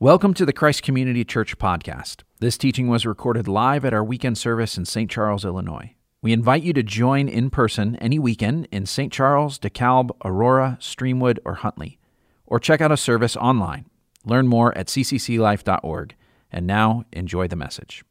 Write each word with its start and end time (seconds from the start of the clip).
Welcome 0.00 0.34
to 0.34 0.44
the 0.44 0.52
Christ 0.52 0.82
Community 0.82 1.24
Church 1.24 1.56
podcast. 1.56 2.24
This 2.40 2.58
teaching 2.58 2.88
was 2.88 3.06
recorded 3.06 3.46
live 3.46 3.84
at 3.84 3.94
our 3.94 4.02
weekend 4.02 4.36
service 4.36 4.76
in 4.76 4.86
St. 4.86 5.08
Charles, 5.08 5.44
Illinois. 5.44 5.94
We 6.20 6.32
invite 6.32 6.64
you 6.64 6.72
to 6.72 6.82
join 6.82 7.28
in 7.28 7.48
person 7.48 7.94
any 7.96 8.18
weekend 8.18 8.66
in 8.72 8.86
St. 8.86 9.12
Charles, 9.12 9.56
DeKalb, 9.56 10.10
Aurora, 10.24 10.78
Streamwood, 10.80 11.38
or 11.44 11.54
Huntley, 11.54 12.00
or 12.44 12.58
check 12.58 12.80
out 12.80 12.90
a 12.90 12.96
service 12.96 13.36
online. 13.36 13.86
Learn 14.24 14.48
more 14.48 14.76
at 14.76 14.88
ccclife.org. 14.88 16.16
And 16.50 16.66
now, 16.66 17.04
enjoy 17.12 17.46
the 17.46 17.54
message. 17.54 18.04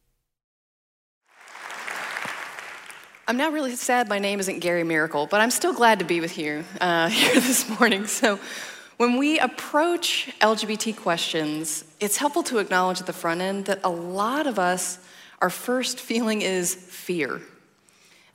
I'm 3.28 3.36
now 3.36 3.50
really 3.50 3.76
sad 3.76 4.08
my 4.08 4.20
name 4.20 4.40
isn't 4.40 4.60
Gary 4.60 4.86
Miracle, 4.86 5.28
but 5.28 5.42
I'm 5.42 5.52
still 5.52 5.74
glad 5.74 6.00
to 6.00 6.06
be 6.06 6.22
with 6.22 6.38
you 6.38 6.64
uh, 6.80 7.10
here 7.10 7.36
this 7.36 7.68
morning. 7.78 8.08
So, 8.08 8.40
when 8.98 9.18
we 9.18 9.40
approach 9.40 10.32
LGBT 10.40 10.96
questions, 10.96 11.84
it's 12.00 12.18
helpful 12.18 12.44
to 12.44 12.60
acknowledge 12.60 13.00
at 13.00 13.08
the 13.08 13.14
front 13.14 13.42
end 13.42 13.66
that 13.66 13.80
a 13.84 13.90
lot 13.90 14.46
of 14.46 14.60
us, 14.60 15.00
our 15.42 15.50
first 15.50 16.00
feeling 16.10 16.42
is 16.42 16.76
fear. 16.76 17.42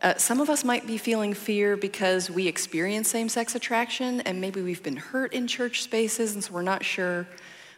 Uh, 0.01 0.15
some 0.17 0.41
of 0.41 0.49
us 0.49 0.65
might 0.65 0.87
be 0.87 0.97
feeling 0.97 1.35
fear 1.35 1.77
because 1.77 2.31
we 2.31 2.47
experience 2.47 3.09
same 3.09 3.29
sex 3.29 3.57
attraction 3.57 4.21
and 4.21 4.41
maybe 4.41 4.63
we've 4.63 4.83
been 4.83 4.97
hurt 4.97 5.33
in 5.33 5.49
church 5.49 5.83
spaces 5.83 6.35
and 6.35 6.45
so 6.45 6.53
we're 6.53 6.63
not 6.63 6.85
sure 6.85 7.27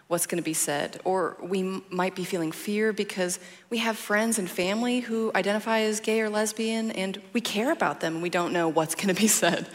what's 0.08 0.26
going 0.26 0.36
to 0.36 0.44
be 0.44 0.52
said. 0.52 1.00
Or 1.04 1.36
we 1.40 1.60
m- 1.60 1.82
might 1.88 2.14
be 2.14 2.24
feeling 2.24 2.52
fear 2.52 2.92
because 2.92 3.38
we 3.70 3.78
have 3.78 3.96
friends 3.96 4.38
and 4.38 4.50
family 4.50 5.00
who 5.00 5.30
identify 5.34 5.80
as 5.80 6.00
gay 6.00 6.20
or 6.20 6.28
lesbian 6.28 6.90
and 6.90 7.20
we 7.32 7.40
care 7.40 7.72
about 7.72 8.00
them 8.00 8.14
and 8.14 8.22
we 8.22 8.28
don't 8.28 8.52
know 8.52 8.68
what's 8.68 8.94
going 8.94 9.14
to 9.14 9.18
be 9.18 9.28
said. 9.42 9.68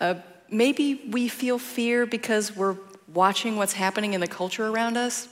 Uh, 0.00 0.14
maybe 0.50 1.02
we 1.10 1.28
feel 1.28 1.58
fear 1.58 2.06
because 2.06 2.54
we're 2.56 2.76
watching 3.12 3.56
what's 3.56 3.72
happening 3.72 4.14
in 4.14 4.20
the 4.20 4.26
culture 4.26 4.66
around 4.66 4.96
us 4.96 5.28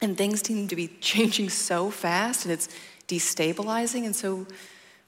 and 0.00 0.16
things 0.16 0.46
seem 0.46 0.68
to 0.68 0.76
be 0.76 0.88
changing 1.00 1.48
so 1.48 1.90
fast 1.90 2.44
and 2.44 2.52
it's 2.52 2.68
destabilizing 3.06 4.04
and 4.04 4.14
so 4.14 4.46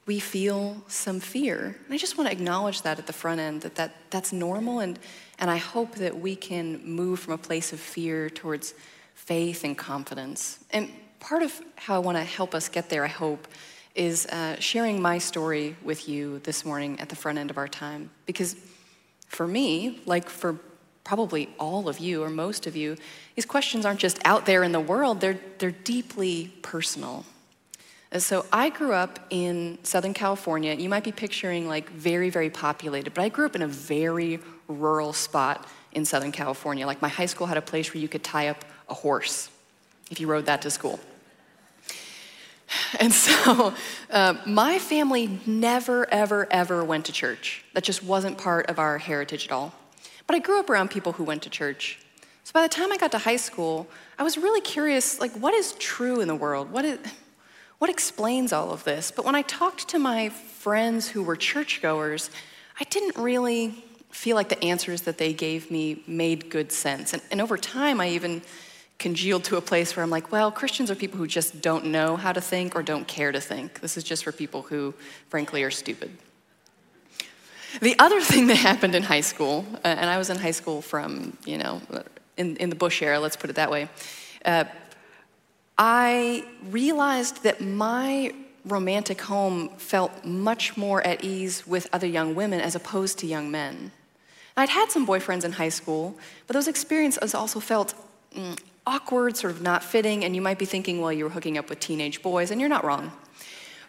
we 0.07 0.19
feel 0.19 0.81
some 0.87 1.19
fear. 1.19 1.77
And 1.85 1.93
i 1.93 1.97
just 1.97 2.17
want 2.17 2.29
to 2.29 2.35
acknowledge 2.35 2.81
that 2.81 2.99
at 2.99 3.07
the 3.07 3.13
front 3.13 3.39
end 3.39 3.61
that, 3.61 3.75
that 3.75 3.95
that's 4.09 4.33
normal 4.33 4.79
and, 4.79 4.99
and 5.39 5.49
i 5.49 5.57
hope 5.57 5.95
that 5.95 6.19
we 6.19 6.35
can 6.35 6.83
move 6.83 7.19
from 7.19 7.33
a 7.33 7.37
place 7.37 7.71
of 7.73 7.79
fear 7.79 8.29
towards 8.29 8.73
faith 9.13 9.63
and 9.63 9.77
confidence. 9.77 10.59
And 10.71 10.89
part 11.19 11.43
of 11.43 11.61
how 11.75 11.95
i 11.95 11.99
want 11.99 12.17
to 12.17 12.23
help 12.23 12.55
us 12.55 12.67
get 12.67 12.89
there 12.89 13.05
i 13.05 13.07
hope 13.07 13.47
is 13.93 14.25
uh, 14.27 14.57
sharing 14.59 15.01
my 15.01 15.17
story 15.17 15.75
with 15.83 16.07
you 16.07 16.39
this 16.39 16.63
morning 16.63 16.97
at 17.01 17.09
the 17.09 17.15
front 17.15 17.37
end 17.37 17.49
of 17.49 17.57
our 17.57 17.67
time 17.67 18.09
because 18.25 18.55
for 19.31 19.47
me, 19.47 20.01
like 20.05 20.29
for 20.29 20.59
probably 21.05 21.49
all 21.57 21.87
of 21.87 21.99
you 21.99 22.21
or 22.21 22.29
most 22.29 22.67
of 22.67 22.75
you, 22.75 22.97
these 23.35 23.45
questions 23.45 23.85
aren't 23.85 23.99
just 24.01 24.19
out 24.25 24.45
there 24.45 24.61
in 24.61 24.73
the 24.73 24.79
world, 24.79 25.21
they're, 25.21 25.39
they're 25.57 25.71
deeply 25.71 26.53
personal. 26.61 27.23
And 28.11 28.21
so 28.21 28.45
I 28.51 28.69
grew 28.69 28.91
up 28.91 29.25
in 29.29 29.77
Southern 29.83 30.13
California. 30.13 30.73
You 30.73 30.89
might 30.89 31.05
be 31.05 31.13
picturing 31.13 31.65
like 31.65 31.89
very, 31.91 32.29
very 32.29 32.49
populated, 32.49 33.13
but 33.13 33.23
I 33.23 33.29
grew 33.29 33.45
up 33.45 33.55
in 33.55 33.61
a 33.61 33.67
very 33.67 34.39
rural 34.67 35.13
spot 35.13 35.65
in 35.93 36.03
Southern 36.03 36.33
California. 36.33 36.85
Like 36.85 37.01
my 37.01 37.07
high 37.07 37.25
school 37.25 37.47
had 37.47 37.57
a 37.57 37.61
place 37.61 37.93
where 37.93 38.01
you 38.01 38.09
could 38.09 38.25
tie 38.25 38.49
up 38.49 38.65
a 38.89 38.93
horse 38.93 39.49
if 40.09 40.19
you 40.19 40.27
rode 40.27 40.47
that 40.47 40.61
to 40.63 40.69
school. 40.69 40.99
And 42.99 43.13
so 43.13 43.73
uh, 44.09 44.35
my 44.45 44.79
family 44.79 45.39
never, 45.45 46.09
ever, 46.11 46.47
ever 46.51 46.83
went 46.83 47.05
to 47.05 47.11
church. 47.11 47.63
That 47.73 47.83
just 47.83 48.03
wasn't 48.03 48.37
part 48.37 48.69
of 48.69 48.79
our 48.79 48.97
heritage 48.97 49.45
at 49.45 49.51
all. 49.51 49.73
But 50.27 50.35
I 50.35 50.39
grew 50.39 50.59
up 50.59 50.69
around 50.69 50.91
people 50.91 51.13
who 51.13 51.23
went 51.23 51.41
to 51.43 51.49
church. 51.49 51.99
So 52.43 52.51
by 52.53 52.61
the 52.63 52.69
time 52.69 52.91
I 52.91 52.97
got 52.97 53.11
to 53.11 53.17
high 53.17 53.37
school, 53.37 53.87
I 54.17 54.23
was 54.23 54.37
really 54.37 54.61
curious 54.61 55.19
like, 55.19 55.31
what 55.33 55.53
is 55.53 55.73
true 55.73 56.21
in 56.21 56.27
the 56.27 56.35
world? 56.35 56.71
What, 56.71 56.85
is, 56.85 56.99
what 57.79 57.89
explains 57.89 58.53
all 58.53 58.71
of 58.71 58.83
this? 58.83 59.11
But 59.11 59.25
when 59.25 59.35
I 59.35 59.41
talked 59.43 59.89
to 59.89 59.99
my 59.99 60.29
friends 60.29 61.07
who 61.07 61.23
were 61.23 61.35
churchgoers, 61.35 62.29
I 62.79 62.83
didn't 62.85 63.17
really 63.17 63.83
feel 64.09 64.35
like 64.35 64.49
the 64.49 64.61
answers 64.63 65.01
that 65.03 65.17
they 65.17 65.33
gave 65.33 65.71
me 65.71 66.03
made 66.07 66.49
good 66.49 66.71
sense. 66.71 67.13
And, 67.13 67.21
and 67.31 67.41
over 67.41 67.57
time, 67.57 68.01
I 68.01 68.09
even 68.09 68.41
congealed 69.01 69.43
to 69.45 69.57
a 69.57 69.61
place 69.61 69.95
where 69.95 70.03
I'm 70.03 70.11
like, 70.11 70.31
well, 70.31 70.51
Christians 70.51 70.91
are 70.91 70.95
people 70.95 71.17
who 71.17 71.27
just 71.27 71.59
don't 71.59 71.85
know 71.87 72.15
how 72.15 72.31
to 72.31 72.39
think 72.39 72.75
or 72.75 72.83
don't 72.83 73.07
care 73.07 73.31
to 73.31 73.41
think. 73.41 73.81
This 73.81 73.97
is 73.97 74.03
just 74.03 74.23
for 74.23 74.31
people 74.31 74.61
who, 74.61 74.93
frankly, 75.27 75.63
are 75.63 75.71
stupid. 75.71 76.11
The 77.81 77.97
other 77.97 78.21
thing 78.31 78.47
that 78.47 78.57
happened 78.57 78.93
in 78.93 79.03
high 79.03 79.21
school, 79.21 79.65
uh, 79.83 79.87
and 79.87 80.09
I 80.09 80.17
was 80.17 80.29
in 80.29 80.37
high 80.37 80.51
school 80.51 80.81
from, 80.81 81.35
you 81.45 81.57
know, 81.57 81.81
in, 82.37 82.55
in 82.57 82.69
the 82.69 82.75
Bush 82.75 83.01
era, 83.01 83.19
let's 83.19 83.35
put 83.35 83.49
it 83.49 83.55
that 83.55 83.71
way, 83.71 83.89
uh, 84.45 84.65
I 85.77 86.45
realized 86.69 87.43
that 87.43 87.59
my 87.59 88.33
romantic 88.65 89.19
home 89.21 89.69
felt 89.77 90.23
much 90.23 90.77
more 90.77 91.01
at 91.01 91.23
ease 91.23 91.65
with 91.65 91.87
other 91.91 92.05
young 92.05 92.35
women 92.35 92.61
as 92.61 92.75
opposed 92.75 93.17
to 93.19 93.25
young 93.25 93.49
men. 93.49 93.91
I'd 94.55 94.69
had 94.69 94.91
some 94.91 95.07
boyfriends 95.07 95.43
in 95.43 95.53
high 95.53 95.69
school, 95.69 96.15
but 96.45 96.53
those 96.53 96.67
experiences 96.67 97.33
also 97.33 97.59
felt 97.59 97.95
mm, 98.35 98.59
awkward, 98.85 99.37
sort 99.37 99.53
of 99.53 99.61
not 99.61 99.83
fitting, 99.83 100.23
and 100.23 100.35
you 100.35 100.41
might 100.41 100.59
be 100.59 100.65
thinking, 100.65 101.01
well, 101.01 101.13
you 101.13 101.23
were 101.23 101.29
hooking 101.29 101.57
up 101.57 101.69
with 101.69 101.79
teenage 101.79 102.21
boys, 102.21 102.51
and 102.51 102.59
you're 102.59 102.69
not 102.69 102.83
wrong. 102.83 103.11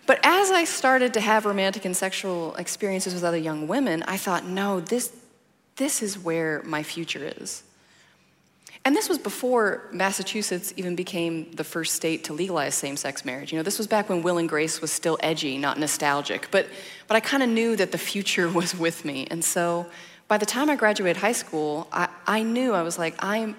But 0.06 0.20
as 0.24 0.50
I 0.50 0.64
started 0.64 1.14
to 1.14 1.20
have 1.20 1.46
romantic 1.46 1.84
and 1.84 1.96
sexual 1.96 2.54
experiences 2.56 3.14
with 3.14 3.24
other 3.24 3.36
young 3.36 3.68
women, 3.68 4.02
I 4.02 4.16
thought, 4.16 4.44
no, 4.44 4.80
this, 4.80 5.14
this 5.76 6.02
is 6.02 6.18
where 6.18 6.62
my 6.64 6.82
future 6.82 7.32
is. 7.38 7.62
And 8.84 8.96
this 8.96 9.08
was 9.08 9.18
before 9.18 9.88
Massachusetts 9.92 10.74
even 10.76 10.96
became 10.96 11.52
the 11.52 11.62
first 11.62 11.94
state 11.94 12.24
to 12.24 12.32
legalize 12.32 12.74
same 12.74 12.96
sex 12.96 13.24
marriage. 13.24 13.52
You 13.52 13.58
know, 13.58 13.62
this 13.62 13.78
was 13.78 13.86
back 13.86 14.08
when 14.08 14.22
Will 14.22 14.38
and 14.38 14.48
Grace 14.48 14.80
was 14.80 14.90
still 14.90 15.18
edgy, 15.22 15.56
not 15.56 15.78
nostalgic. 15.78 16.48
But, 16.50 16.66
but 17.06 17.16
I 17.16 17.20
kind 17.20 17.44
of 17.44 17.48
knew 17.48 17.76
that 17.76 17.92
the 17.92 17.98
future 17.98 18.48
was 18.60 18.76
with 18.76 19.04
me. 19.04 19.28
And 19.30 19.44
so 19.44 19.86
by 20.26 20.36
the 20.36 20.46
time 20.46 20.68
I 20.68 20.74
graduated 20.74 21.18
high 21.18 21.32
school, 21.32 21.86
I, 21.92 22.08
I 22.26 22.42
knew 22.42 22.72
I 22.72 22.82
was 22.82 22.98
like, 22.98 23.14
I'm, 23.22 23.54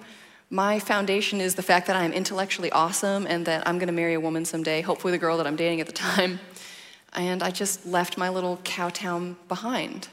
my 0.50 0.78
foundation 0.78 1.40
is 1.40 1.54
the 1.54 1.62
fact 1.62 1.86
that 1.86 1.96
I'm 1.96 2.12
intellectually 2.12 2.70
awesome 2.70 3.26
and 3.26 3.46
that 3.46 3.66
I'm 3.66 3.78
going 3.78 3.88
to 3.88 3.92
marry 3.92 4.14
a 4.14 4.20
woman 4.20 4.44
someday, 4.44 4.82
hopefully 4.82 5.10
the 5.10 5.18
girl 5.18 5.36
that 5.38 5.46
I'm 5.46 5.56
dating 5.56 5.80
at 5.80 5.86
the 5.86 5.92
time. 6.10 6.40
And 7.14 7.42
I 7.42 7.50
just 7.50 7.86
left 7.86 8.18
my 8.18 8.28
little 8.28 8.58
cow 8.64 8.88
town 8.88 9.36
behind. 9.48 10.08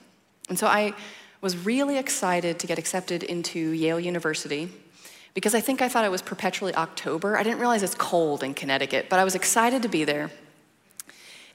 And 0.49 0.57
so 0.57 0.67
I 0.67 0.93
was 1.41 1.57
really 1.57 1.97
excited 1.97 2.59
to 2.59 2.67
get 2.67 2.77
accepted 2.77 3.23
into 3.23 3.71
Yale 3.71 3.99
University 3.99 4.69
because 5.33 5.55
I 5.55 5.61
think 5.61 5.81
I 5.81 5.89
thought 5.89 6.05
it 6.05 6.11
was 6.11 6.21
perpetually 6.21 6.75
October. 6.75 7.37
I 7.37 7.43
didn't 7.43 7.59
realize 7.59 7.83
it's 7.83 7.95
cold 7.95 8.43
in 8.43 8.53
Connecticut, 8.53 9.07
but 9.09 9.19
I 9.19 9.23
was 9.23 9.33
excited 9.33 9.81
to 9.81 9.89
be 9.89 10.03
there. 10.03 10.29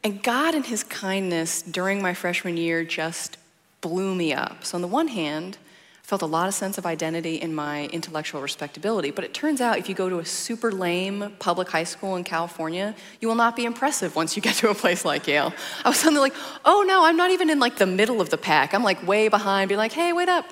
And 0.03 0.23
God, 0.23 0.55
in 0.55 0.65
His 0.65 0.83
kindness 0.85 1.63
during 1.63 2.01
my 2.01 2.15
freshman 2.15 2.57
year, 2.57 2.85
just 2.85 3.39
blew 3.81 4.15
me 4.15 4.33
up. 4.33 4.65
So, 4.65 4.77
on 4.77 4.83
the 4.83 4.89
one 4.89 5.09
hand, 5.09 5.59
felt 6.07 6.23
a 6.23 6.27
lot 6.27 6.47
of 6.47 6.55
sense 6.55 6.79
of 6.79 6.87
identity 6.87 7.35
in 7.35 7.53
my 7.53 7.87
intellectual 7.87 8.41
respectability. 8.41 9.11
But 9.11 9.25
it 9.25 9.35
turns 9.35 9.61
out 9.61 9.77
if 9.77 9.89
you 9.89 9.95
go 9.97 10.09
to 10.09 10.21
a 10.21 10.25
super 10.25 10.71
lame 10.71 11.35
public 11.41 11.69
high 11.69 11.83
school 11.83 12.15
in 12.15 12.23
California, 12.23 12.95
you 13.21 13.27
will 13.27 13.35
not 13.35 13.57
be 13.57 13.65
impressive 13.65 14.15
once 14.15 14.37
you 14.37 14.41
get 14.41 14.55
to 14.57 14.71
a 14.71 14.75
place 14.75 15.05
like 15.05 15.27
Yale. 15.27 15.53
I 15.85 15.89
was 15.89 15.99
suddenly 15.99 16.21
like, 16.21 16.35
oh 16.65 16.85
no, 16.87 17.05
I'm 17.05 17.17
not 17.17 17.33
even 17.33 17.51
in 17.51 17.59
like 17.59 17.79
the 17.79 17.87
middle 17.87 18.21
of 18.21 18.31
the 18.31 18.39
pack. 18.39 18.73
I'm 18.73 18.85
like 18.85 19.05
way 19.05 19.27
behind, 19.27 19.69
being 19.69 19.81
like, 19.81 19.91
hey, 19.91 20.13
wait 20.13 20.29
up. 20.29 20.47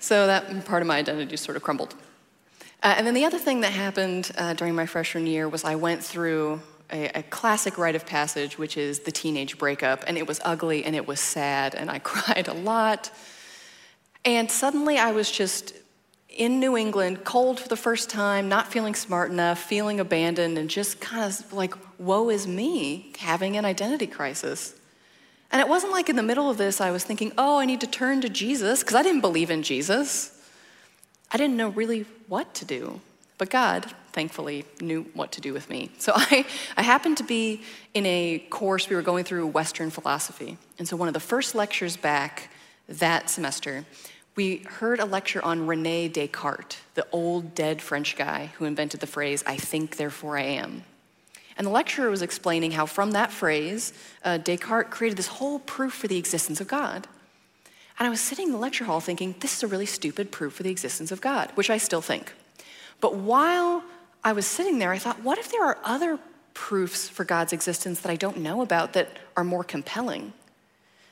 So 0.00 0.26
that 0.26 0.66
part 0.66 0.82
of 0.82 0.86
my 0.86 0.98
identity 0.98 1.38
sort 1.38 1.56
of 1.56 1.62
crumbled. 1.62 1.94
Uh, 2.82 2.94
and 2.98 3.06
then 3.06 3.14
the 3.14 3.24
other 3.24 3.38
thing 3.38 3.62
that 3.62 3.72
happened 3.72 4.30
uh, 4.36 4.52
during 4.52 4.74
my 4.74 4.84
freshman 4.84 5.26
year 5.26 5.48
was 5.48 5.64
I 5.64 5.76
went 5.76 6.04
through 6.04 6.60
a, 6.92 7.06
a, 7.18 7.22
classic 7.22 7.78
rite 7.78 7.96
of 7.96 8.04
passage, 8.04 8.58
which 8.58 8.76
is 8.76 9.00
the 9.00 9.12
teenage 9.12 9.56
breakup. 9.56 10.04
And 10.06 10.18
it 10.18 10.28
was 10.28 10.40
ugly 10.44 10.84
and 10.84 10.94
it 10.94 11.06
was 11.08 11.20
sad, 11.20 11.74
and 11.74 11.90
I 11.90 11.98
cried 12.10 12.48
a 12.48 12.54
lot. 12.54 13.10
And 14.24 14.50
suddenly 14.50 14.98
I 14.98 15.12
was 15.12 15.30
just 15.30 15.74
in 16.28 16.60
New 16.60 16.76
England, 16.76 17.24
cold 17.24 17.58
for 17.58 17.68
the 17.68 17.76
first 17.76 18.08
time, 18.08 18.48
not 18.48 18.70
feeling 18.70 18.94
smart 18.94 19.30
enough, 19.30 19.58
feeling 19.58 19.98
abandoned, 19.98 20.56
and 20.56 20.70
just 20.70 21.00
kind 21.00 21.24
of 21.24 21.52
like, 21.52 21.74
woe 21.98 22.30
is 22.30 22.46
me, 22.46 23.12
having 23.18 23.56
an 23.56 23.64
identity 23.64 24.06
crisis. 24.06 24.74
And 25.50 25.60
it 25.60 25.68
wasn't 25.68 25.92
like 25.92 26.08
in 26.08 26.16
the 26.16 26.22
middle 26.22 26.48
of 26.48 26.56
this 26.56 26.80
I 26.80 26.90
was 26.90 27.02
thinking, 27.02 27.32
oh, 27.38 27.58
I 27.58 27.64
need 27.64 27.80
to 27.80 27.86
turn 27.86 28.20
to 28.20 28.28
Jesus, 28.28 28.80
because 28.80 28.94
I 28.94 29.02
didn't 29.02 29.22
believe 29.22 29.50
in 29.50 29.62
Jesus. 29.62 30.34
I 31.32 31.36
didn't 31.36 31.56
know 31.56 31.70
really 31.70 32.06
what 32.28 32.54
to 32.54 32.64
do. 32.64 33.00
But 33.38 33.50
God, 33.50 33.86
thankfully, 34.12 34.64
knew 34.80 35.06
what 35.14 35.32
to 35.32 35.40
do 35.40 35.52
with 35.52 35.70
me. 35.70 35.90
So 35.98 36.12
I, 36.16 36.44
I 36.76 36.82
happened 36.82 37.16
to 37.18 37.24
be 37.24 37.62
in 37.94 38.04
a 38.06 38.38
course 38.50 38.88
we 38.88 38.96
were 38.96 39.02
going 39.02 39.24
through 39.24 39.46
Western 39.46 39.90
philosophy. 39.90 40.58
And 40.78 40.86
so 40.86 40.96
one 40.96 41.08
of 41.08 41.14
the 41.14 41.20
first 41.20 41.54
lectures 41.54 41.96
back 41.96 42.50
that 42.88 43.30
semester, 43.30 43.84
we 44.38 44.58
heard 44.58 45.00
a 45.00 45.04
lecture 45.04 45.44
on 45.44 45.66
Rene 45.66 46.06
Descartes, 46.10 46.76
the 46.94 47.04
old 47.10 47.56
dead 47.56 47.82
French 47.82 48.14
guy 48.14 48.52
who 48.54 48.66
invented 48.66 49.00
the 49.00 49.06
phrase, 49.08 49.42
I 49.44 49.56
think, 49.56 49.96
therefore 49.96 50.38
I 50.38 50.42
am. 50.42 50.84
And 51.56 51.66
the 51.66 51.72
lecturer 51.72 52.08
was 52.08 52.22
explaining 52.22 52.70
how, 52.70 52.86
from 52.86 53.10
that 53.10 53.32
phrase, 53.32 53.92
uh, 54.24 54.38
Descartes 54.38 54.92
created 54.92 55.18
this 55.18 55.26
whole 55.26 55.58
proof 55.58 55.92
for 55.92 56.06
the 56.06 56.18
existence 56.18 56.60
of 56.60 56.68
God. 56.68 57.08
And 57.98 58.06
I 58.06 58.10
was 58.10 58.20
sitting 58.20 58.46
in 58.46 58.52
the 58.52 58.58
lecture 58.58 58.84
hall 58.84 59.00
thinking, 59.00 59.34
this 59.40 59.56
is 59.56 59.64
a 59.64 59.66
really 59.66 59.86
stupid 59.86 60.30
proof 60.30 60.52
for 60.52 60.62
the 60.62 60.70
existence 60.70 61.10
of 61.10 61.20
God, 61.20 61.50
which 61.56 61.68
I 61.68 61.76
still 61.78 62.00
think. 62.00 62.32
But 63.00 63.16
while 63.16 63.82
I 64.22 64.30
was 64.34 64.46
sitting 64.46 64.78
there, 64.78 64.92
I 64.92 64.98
thought, 64.98 65.20
what 65.20 65.38
if 65.38 65.50
there 65.50 65.64
are 65.64 65.78
other 65.82 66.16
proofs 66.54 67.08
for 67.08 67.24
God's 67.24 67.52
existence 67.52 68.02
that 68.02 68.12
I 68.12 68.16
don't 68.16 68.38
know 68.38 68.62
about 68.62 68.92
that 68.92 69.18
are 69.36 69.42
more 69.42 69.64
compelling? 69.64 70.32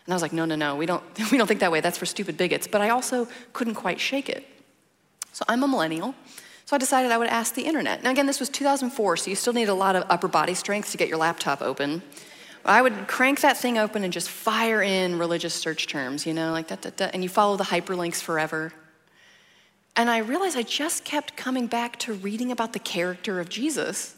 And 0.07 0.13
I 0.13 0.15
was 0.15 0.23
like, 0.23 0.33
no, 0.33 0.45
no, 0.45 0.55
no, 0.55 0.77
we 0.77 0.87
don't, 0.87 1.03
we 1.31 1.39
don't 1.39 1.47
think 1.47 1.61
that 1.61 1.73
way. 1.73 1.81
That's 1.81 1.99
for 1.99 2.07
stupid 2.07 2.37
bigots. 2.37 2.67
But 2.67 2.81
I 2.81 2.91
also 2.91 3.29
couldn't 3.53 3.75
quite 3.75 4.01
shake 4.01 4.29
it. 4.29 4.47
So 5.33 5.45
I'm 5.49 5.63
a 5.63 5.69
millennial. 5.69 6.15
So 6.65 6.75
I 6.75 6.79
decided 6.79 7.13
I 7.13 7.19
would 7.19 7.29
ask 7.29 7.55
the 7.55 7.63
internet. 7.63 8.03
Now, 8.03 8.11
again, 8.11 8.27
this 8.27 8.41
was 8.41 8.49
2004, 8.49 9.19
so 9.19 9.31
you 9.31 9.37
still 9.37 9.53
need 9.53 9.69
a 9.69 9.75
lot 9.75 9.95
of 9.95 10.05
upper 10.09 10.27
body 10.27 10.55
strength 10.55 10.91
to 10.93 10.97
get 10.97 11.09
your 11.09 11.19
laptop 11.19 11.63
open. 11.63 12.03
I 12.65 12.83
would 12.83 13.07
crank 13.07 13.43
that 13.43 13.57
thing 13.57 13.79
open 13.79 14.03
and 14.03 14.13
just 14.13 14.29
fire 14.29 14.83
in 14.83 15.19
religious 15.19 15.55
search 15.55 15.87
terms, 15.87 16.27
you 16.27 16.35
know, 16.35 16.51
like 16.51 16.67
that, 16.69 16.83
that, 16.83 16.97
that, 16.97 17.15
and 17.15 17.23
you 17.23 17.29
follow 17.29 17.57
the 17.57 17.65
hyperlinks 17.65 18.21
forever. 18.21 18.73
And 19.95 20.11
I 20.11 20.19
realized 20.19 20.59
I 20.59 20.63
just 20.63 21.05
kept 21.05 21.37
coming 21.37 21.69
back 21.69 21.99
to 22.01 22.13
reading 22.13 22.51
about 22.51 22.73
the 22.73 22.81
character 22.81 23.39
of 23.39 23.49
Jesus. 23.49 24.16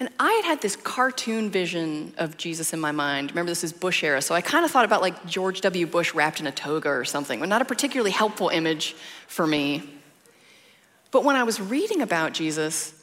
And 0.00 0.08
I 0.20 0.32
had 0.32 0.44
had 0.44 0.62
this 0.62 0.76
cartoon 0.76 1.50
vision 1.50 2.14
of 2.18 2.36
Jesus 2.36 2.72
in 2.72 2.78
my 2.78 2.92
mind. 2.92 3.32
Remember, 3.32 3.50
this 3.50 3.64
is 3.64 3.72
Bush 3.72 4.04
era, 4.04 4.22
so 4.22 4.34
I 4.34 4.40
kind 4.40 4.64
of 4.64 4.70
thought 4.70 4.84
about 4.84 5.02
like 5.02 5.26
George 5.26 5.60
W. 5.62 5.86
Bush 5.86 6.14
wrapped 6.14 6.38
in 6.38 6.46
a 6.46 6.52
toga 6.52 6.88
or 6.88 7.04
something, 7.04 7.40
not 7.40 7.62
a 7.62 7.64
particularly 7.64 8.12
helpful 8.12 8.48
image 8.48 8.94
for 9.26 9.46
me. 9.46 9.82
But 11.10 11.24
when 11.24 11.36
I 11.36 11.42
was 11.42 11.60
reading 11.60 12.00
about 12.02 12.32
Jesus, 12.32 12.94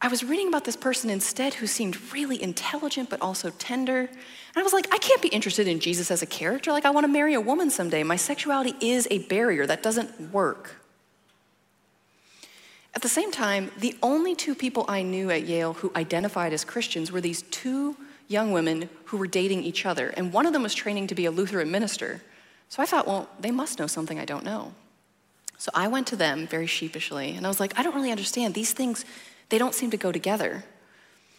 I 0.00 0.08
was 0.08 0.24
reading 0.24 0.48
about 0.48 0.64
this 0.64 0.76
person 0.76 1.10
instead 1.10 1.54
who 1.54 1.66
seemed 1.66 2.12
really 2.12 2.42
intelligent 2.42 3.08
but 3.08 3.22
also 3.22 3.50
tender. 3.50 4.00
And 4.00 4.08
I 4.56 4.62
was 4.62 4.72
like, 4.72 4.92
I 4.92 4.98
can't 4.98 5.22
be 5.22 5.28
interested 5.28 5.68
in 5.68 5.80
Jesus 5.80 6.10
as 6.10 6.22
a 6.22 6.26
character. 6.26 6.72
Like, 6.72 6.84
I 6.84 6.90
want 6.90 7.04
to 7.04 7.12
marry 7.12 7.34
a 7.34 7.40
woman 7.40 7.70
someday. 7.70 8.02
My 8.02 8.16
sexuality 8.16 8.74
is 8.80 9.06
a 9.10 9.18
barrier 9.26 9.66
that 9.66 9.82
doesn't 9.82 10.32
work. 10.32 10.85
At 12.96 13.02
the 13.02 13.10
same 13.10 13.30
time, 13.30 13.70
the 13.76 13.94
only 14.02 14.34
two 14.34 14.54
people 14.54 14.86
I 14.88 15.02
knew 15.02 15.30
at 15.30 15.46
Yale 15.46 15.74
who 15.74 15.92
identified 15.94 16.54
as 16.54 16.64
Christians 16.64 17.12
were 17.12 17.20
these 17.20 17.42
two 17.42 17.94
young 18.26 18.52
women 18.52 18.88
who 19.04 19.18
were 19.18 19.26
dating 19.26 19.64
each 19.64 19.84
other. 19.84 20.14
And 20.16 20.32
one 20.32 20.46
of 20.46 20.54
them 20.54 20.62
was 20.62 20.74
training 20.74 21.08
to 21.08 21.14
be 21.14 21.26
a 21.26 21.30
Lutheran 21.30 21.70
minister. 21.70 22.22
So 22.70 22.82
I 22.82 22.86
thought, 22.86 23.06
well, 23.06 23.28
they 23.38 23.50
must 23.50 23.78
know 23.78 23.86
something 23.86 24.18
I 24.18 24.24
don't 24.24 24.46
know. 24.46 24.72
So 25.58 25.70
I 25.74 25.88
went 25.88 26.06
to 26.06 26.16
them 26.16 26.46
very 26.46 26.66
sheepishly, 26.66 27.36
and 27.36 27.44
I 27.44 27.50
was 27.50 27.60
like, 27.60 27.78
I 27.78 27.82
don't 27.82 27.94
really 27.94 28.10
understand. 28.10 28.54
These 28.54 28.72
things, 28.72 29.04
they 29.50 29.58
don't 29.58 29.74
seem 29.74 29.90
to 29.90 29.98
go 29.98 30.10
together. 30.10 30.64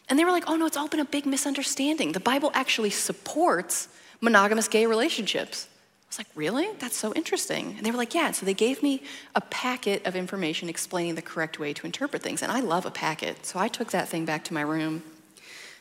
And 0.09 0.19
they 0.19 0.25
were 0.25 0.31
like, 0.31 0.43
oh 0.47 0.57
no, 0.57 0.67
it's 0.67 0.77
all 0.77 0.87
been 0.87 0.99
a 0.99 1.05
big 1.05 1.25
misunderstanding. 1.25 2.11
The 2.11 2.19
Bible 2.19 2.51
actually 2.53 2.91
supports 2.91 3.89
monogamous 4.21 4.67
gay 4.67 4.85
relationships. 4.85 5.67
I 6.07 6.09
was 6.09 6.17
like, 6.19 6.27
really? 6.35 6.69
That's 6.79 6.95
so 6.95 7.13
interesting. 7.13 7.75
And 7.75 7.85
they 7.85 7.91
were 7.91 7.97
like, 7.97 8.13
yeah. 8.13 8.31
So 8.31 8.45
they 8.45 8.53
gave 8.53 8.81
me 8.81 9.03
a 9.35 9.41
packet 9.41 10.05
of 10.07 10.15
information 10.15 10.69
explaining 10.69 11.15
the 11.15 11.21
correct 11.21 11.59
way 11.59 11.73
to 11.73 11.85
interpret 11.85 12.23
things. 12.23 12.41
And 12.41 12.49
I 12.49 12.61
love 12.61 12.85
a 12.85 12.91
packet. 12.91 13.45
So 13.45 13.59
I 13.59 13.67
took 13.67 13.91
that 13.91 14.07
thing 14.07 14.23
back 14.23 14.45
to 14.45 14.53
my 14.53 14.61
room. 14.61 15.03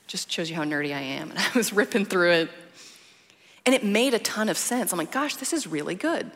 Just 0.08 0.30
shows 0.30 0.50
you 0.50 0.56
how 0.56 0.64
nerdy 0.64 0.92
I 0.92 1.00
am. 1.00 1.30
And 1.30 1.38
I 1.38 1.48
was 1.54 1.72
ripping 1.72 2.06
through 2.06 2.32
it. 2.32 2.50
And 3.64 3.74
it 3.74 3.84
made 3.84 4.14
a 4.14 4.18
ton 4.18 4.48
of 4.48 4.58
sense. 4.58 4.92
I'm 4.92 4.98
like, 4.98 5.12
gosh, 5.12 5.36
this 5.36 5.52
is 5.52 5.66
really 5.66 5.94
good. 5.94 6.30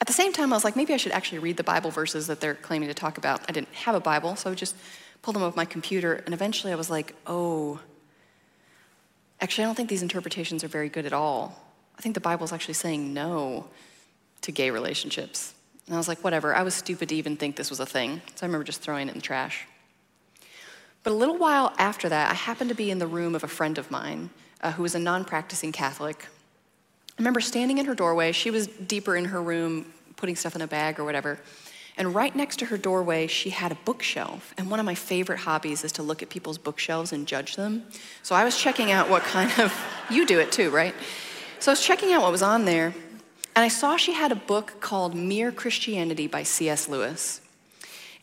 At 0.00 0.06
the 0.06 0.12
same 0.12 0.32
time, 0.32 0.52
I 0.52 0.56
was 0.56 0.64
like, 0.64 0.76
maybe 0.76 0.94
I 0.94 0.96
should 0.96 1.12
actually 1.12 1.40
read 1.40 1.58
the 1.58 1.64
Bible 1.64 1.90
verses 1.90 2.28
that 2.28 2.40
they're 2.40 2.54
claiming 2.54 2.88
to 2.88 2.94
talk 2.94 3.18
about. 3.18 3.42
I 3.46 3.52
didn't 3.52 3.72
have 3.74 3.94
a 3.94 4.00
Bible, 4.00 4.36
so 4.36 4.50
I 4.50 4.54
just 4.54 4.74
pulled 5.22 5.36
them 5.36 5.42
off 5.42 5.56
my 5.56 5.64
computer, 5.64 6.14
and 6.14 6.32
eventually 6.32 6.72
I 6.72 6.76
was 6.76 6.88
like, 6.88 7.14
oh, 7.26 7.80
actually, 9.40 9.64
I 9.64 9.66
don't 9.66 9.74
think 9.74 9.88
these 9.88 10.02
interpretations 10.02 10.62
are 10.62 10.68
very 10.68 10.88
good 10.88 11.04
at 11.04 11.12
all. 11.12 11.67
I 11.98 12.00
think 12.00 12.14
the 12.14 12.20
Bible 12.20 12.44
is 12.44 12.52
actually 12.52 12.74
saying 12.74 13.12
no 13.12 13.66
to 14.42 14.52
gay 14.52 14.70
relationships. 14.70 15.54
And 15.86 15.94
I 15.94 15.98
was 15.98 16.08
like, 16.08 16.22
whatever, 16.22 16.54
I 16.54 16.62
was 16.62 16.74
stupid 16.74 17.08
to 17.08 17.16
even 17.16 17.36
think 17.36 17.56
this 17.56 17.70
was 17.70 17.80
a 17.80 17.86
thing. 17.86 18.22
So 18.34 18.44
I 18.44 18.46
remember 18.46 18.64
just 18.64 18.80
throwing 18.80 19.08
it 19.08 19.12
in 19.12 19.18
the 19.18 19.22
trash. 19.22 19.66
But 21.02 21.12
a 21.12 21.16
little 21.16 21.36
while 21.36 21.72
after 21.78 22.08
that, 22.08 22.30
I 22.30 22.34
happened 22.34 22.70
to 22.70 22.76
be 22.76 22.90
in 22.90 22.98
the 22.98 23.06
room 23.06 23.34
of 23.34 23.42
a 23.42 23.48
friend 23.48 23.78
of 23.78 23.90
mine 23.90 24.30
uh, 24.60 24.72
who 24.72 24.82
was 24.82 24.94
a 24.94 24.98
non 24.98 25.24
practicing 25.24 25.72
Catholic 25.72 26.26
I 27.18 27.20
remember 27.20 27.40
standing 27.40 27.78
in 27.78 27.86
her 27.86 27.96
doorway. 27.96 28.30
She 28.30 28.52
was 28.52 28.68
deeper 28.68 29.16
in 29.16 29.24
her 29.24 29.42
room, 29.42 29.92
putting 30.14 30.36
stuff 30.36 30.54
in 30.54 30.62
a 30.62 30.68
bag 30.68 31.00
or 31.00 31.04
whatever. 31.04 31.40
And 31.96 32.14
right 32.14 32.34
next 32.34 32.60
to 32.60 32.66
her 32.66 32.78
doorway, 32.78 33.26
she 33.26 33.50
had 33.50 33.72
a 33.72 33.74
bookshelf. 33.74 34.54
And 34.56 34.70
one 34.70 34.78
of 34.78 34.86
my 34.86 34.94
favorite 34.94 35.40
hobbies 35.40 35.82
is 35.82 35.90
to 35.92 36.04
look 36.04 36.22
at 36.22 36.28
people's 36.28 36.58
bookshelves 36.58 37.12
and 37.12 37.26
judge 37.26 37.56
them. 37.56 37.82
So 38.22 38.36
I 38.36 38.44
was 38.44 38.56
checking 38.56 38.92
out 38.92 39.10
what 39.10 39.24
kind 39.24 39.50
of, 39.58 39.74
you 40.10 40.26
do 40.26 40.38
it 40.38 40.52
too, 40.52 40.70
right? 40.70 40.94
So 41.60 41.70
I 41.70 41.72
was 41.72 41.84
checking 41.84 42.12
out 42.12 42.22
what 42.22 42.30
was 42.30 42.42
on 42.42 42.64
there. 42.64 42.94
And 43.56 43.64
I 43.64 43.68
saw 43.68 43.96
she 43.96 44.12
had 44.12 44.30
a 44.30 44.36
book 44.36 44.80
called 44.80 45.16
Mere 45.16 45.50
Christianity 45.50 46.28
by 46.28 46.44
C.S. 46.44 46.88
Lewis. 46.88 47.40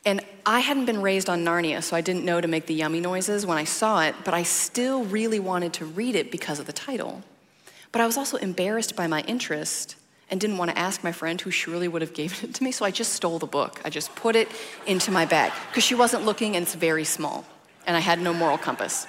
And 0.05 0.21
I 0.45 0.61
hadn't 0.61 0.85
been 0.85 1.01
raised 1.01 1.29
on 1.29 1.43
Narnia, 1.43 1.83
so 1.83 1.97
I 1.97 2.01
didn't 2.01 2.23
know 2.23 2.39
to 2.39 2.47
make 2.47 2.67
the 2.67 2.73
yummy 2.73 3.01
noises 3.01 3.45
when 3.45 3.57
I 3.57 3.65
saw 3.65 4.01
it, 4.03 4.15
but 4.23 4.33
I 4.33 4.43
still 4.43 5.03
really 5.03 5.39
wanted 5.39 5.73
to 5.73 5.85
read 5.85 6.15
it 6.15 6.31
because 6.31 6.59
of 6.59 6.67
the 6.67 6.73
title. 6.73 7.23
But 7.91 8.01
I 8.01 8.05
was 8.05 8.15
also 8.15 8.37
embarrassed 8.37 8.95
by 8.95 9.07
my 9.07 9.21
interest 9.21 9.95
and 10.31 10.39
didn't 10.39 10.57
want 10.57 10.71
to 10.71 10.77
ask 10.77 11.03
my 11.03 11.11
friend 11.11 11.41
who 11.41 11.51
surely 11.51 11.87
would 11.87 12.01
have 12.01 12.13
given 12.13 12.49
it 12.49 12.55
to 12.55 12.63
me, 12.63 12.71
so 12.71 12.85
I 12.85 12.91
just 12.91 13.13
stole 13.13 13.39
the 13.39 13.47
book. 13.47 13.81
I 13.83 13.89
just 13.89 14.15
put 14.15 14.35
it 14.35 14.47
into 14.85 15.11
my 15.11 15.25
bag 15.25 15.51
because 15.69 15.83
she 15.83 15.95
wasn't 15.95 16.23
looking 16.23 16.55
and 16.55 16.63
it's 16.63 16.75
very 16.75 17.03
small, 17.03 17.43
and 17.85 17.97
I 17.97 17.99
had 17.99 18.19
no 18.19 18.33
moral 18.33 18.57
compass. 18.57 19.07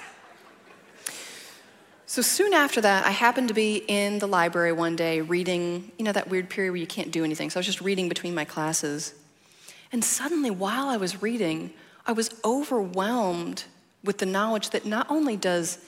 So 2.09 2.21
soon 2.21 2.53
after 2.53 2.79
that, 2.79 3.05
I 3.05 3.11
happened 3.11 3.49
to 3.49 3.53
be 3.53 3.83
in 3.85 4.19
the 4.19 4.29
library 4.29 4.71
one 4.71 4.95
day 4.95 5.19
reading, 5.19 5.91
you 5.97 6.05
know, 6.05 6.13
that 6.13 6.29
weird 6.29 6.49
period 6.49 6.71
where 6.71 6.79
you 6.79 6.87
can't 6.87 7.11
do 7.11 7.25
anything. 7.25 7.49
So 7.49 7.57
I 7.57 7.59
was 7.59 7.65
just 7.65 7.81
reading 7.81 8.07
between 8.07 8.33
my 8.33 8.45
classes. 8.45 9.13
And 9.91 10.05
suddenly, 10.05 10.49
while 10.49 10.87
I 10.87 10.95
was 10.95 11.21
reading, 11.21 11.73
I 12.05 12.13
was 12.13 12.33
overwhelmed 12.45 13.65
with 14.05 14.19
the 14.19 14.25
knowledge 14.25 14.69
that 14.69 14.85
not 14.85 15.11
only 15.11 15.35
does 15.35 15.79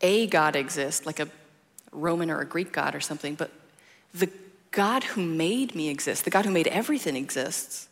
a 0.00 0.26
God 0.28 0.56
exist, 0.56 1.04
like 1.04 1.20
a 1.20 1.28
Roman 1.92 2.30
or 2.30 2.40
a 2.40 2.46
Greek 2.46 2.72
God 2.72 2.94
or 2.94 3.00
something, 3.00 3.34
but 3.34 3.50
the 4.14 4.30
God 4.70 5.04
who 5.04 5.20
made 5.20 5.74
me 5.74 5.90
exist, 5.90 6.24
the 6.24 6.30
God 6.30 6.46
who 6.46 6.52
made 6.52 6.68
everything 6.68 7.16
exists. 7.16 7.88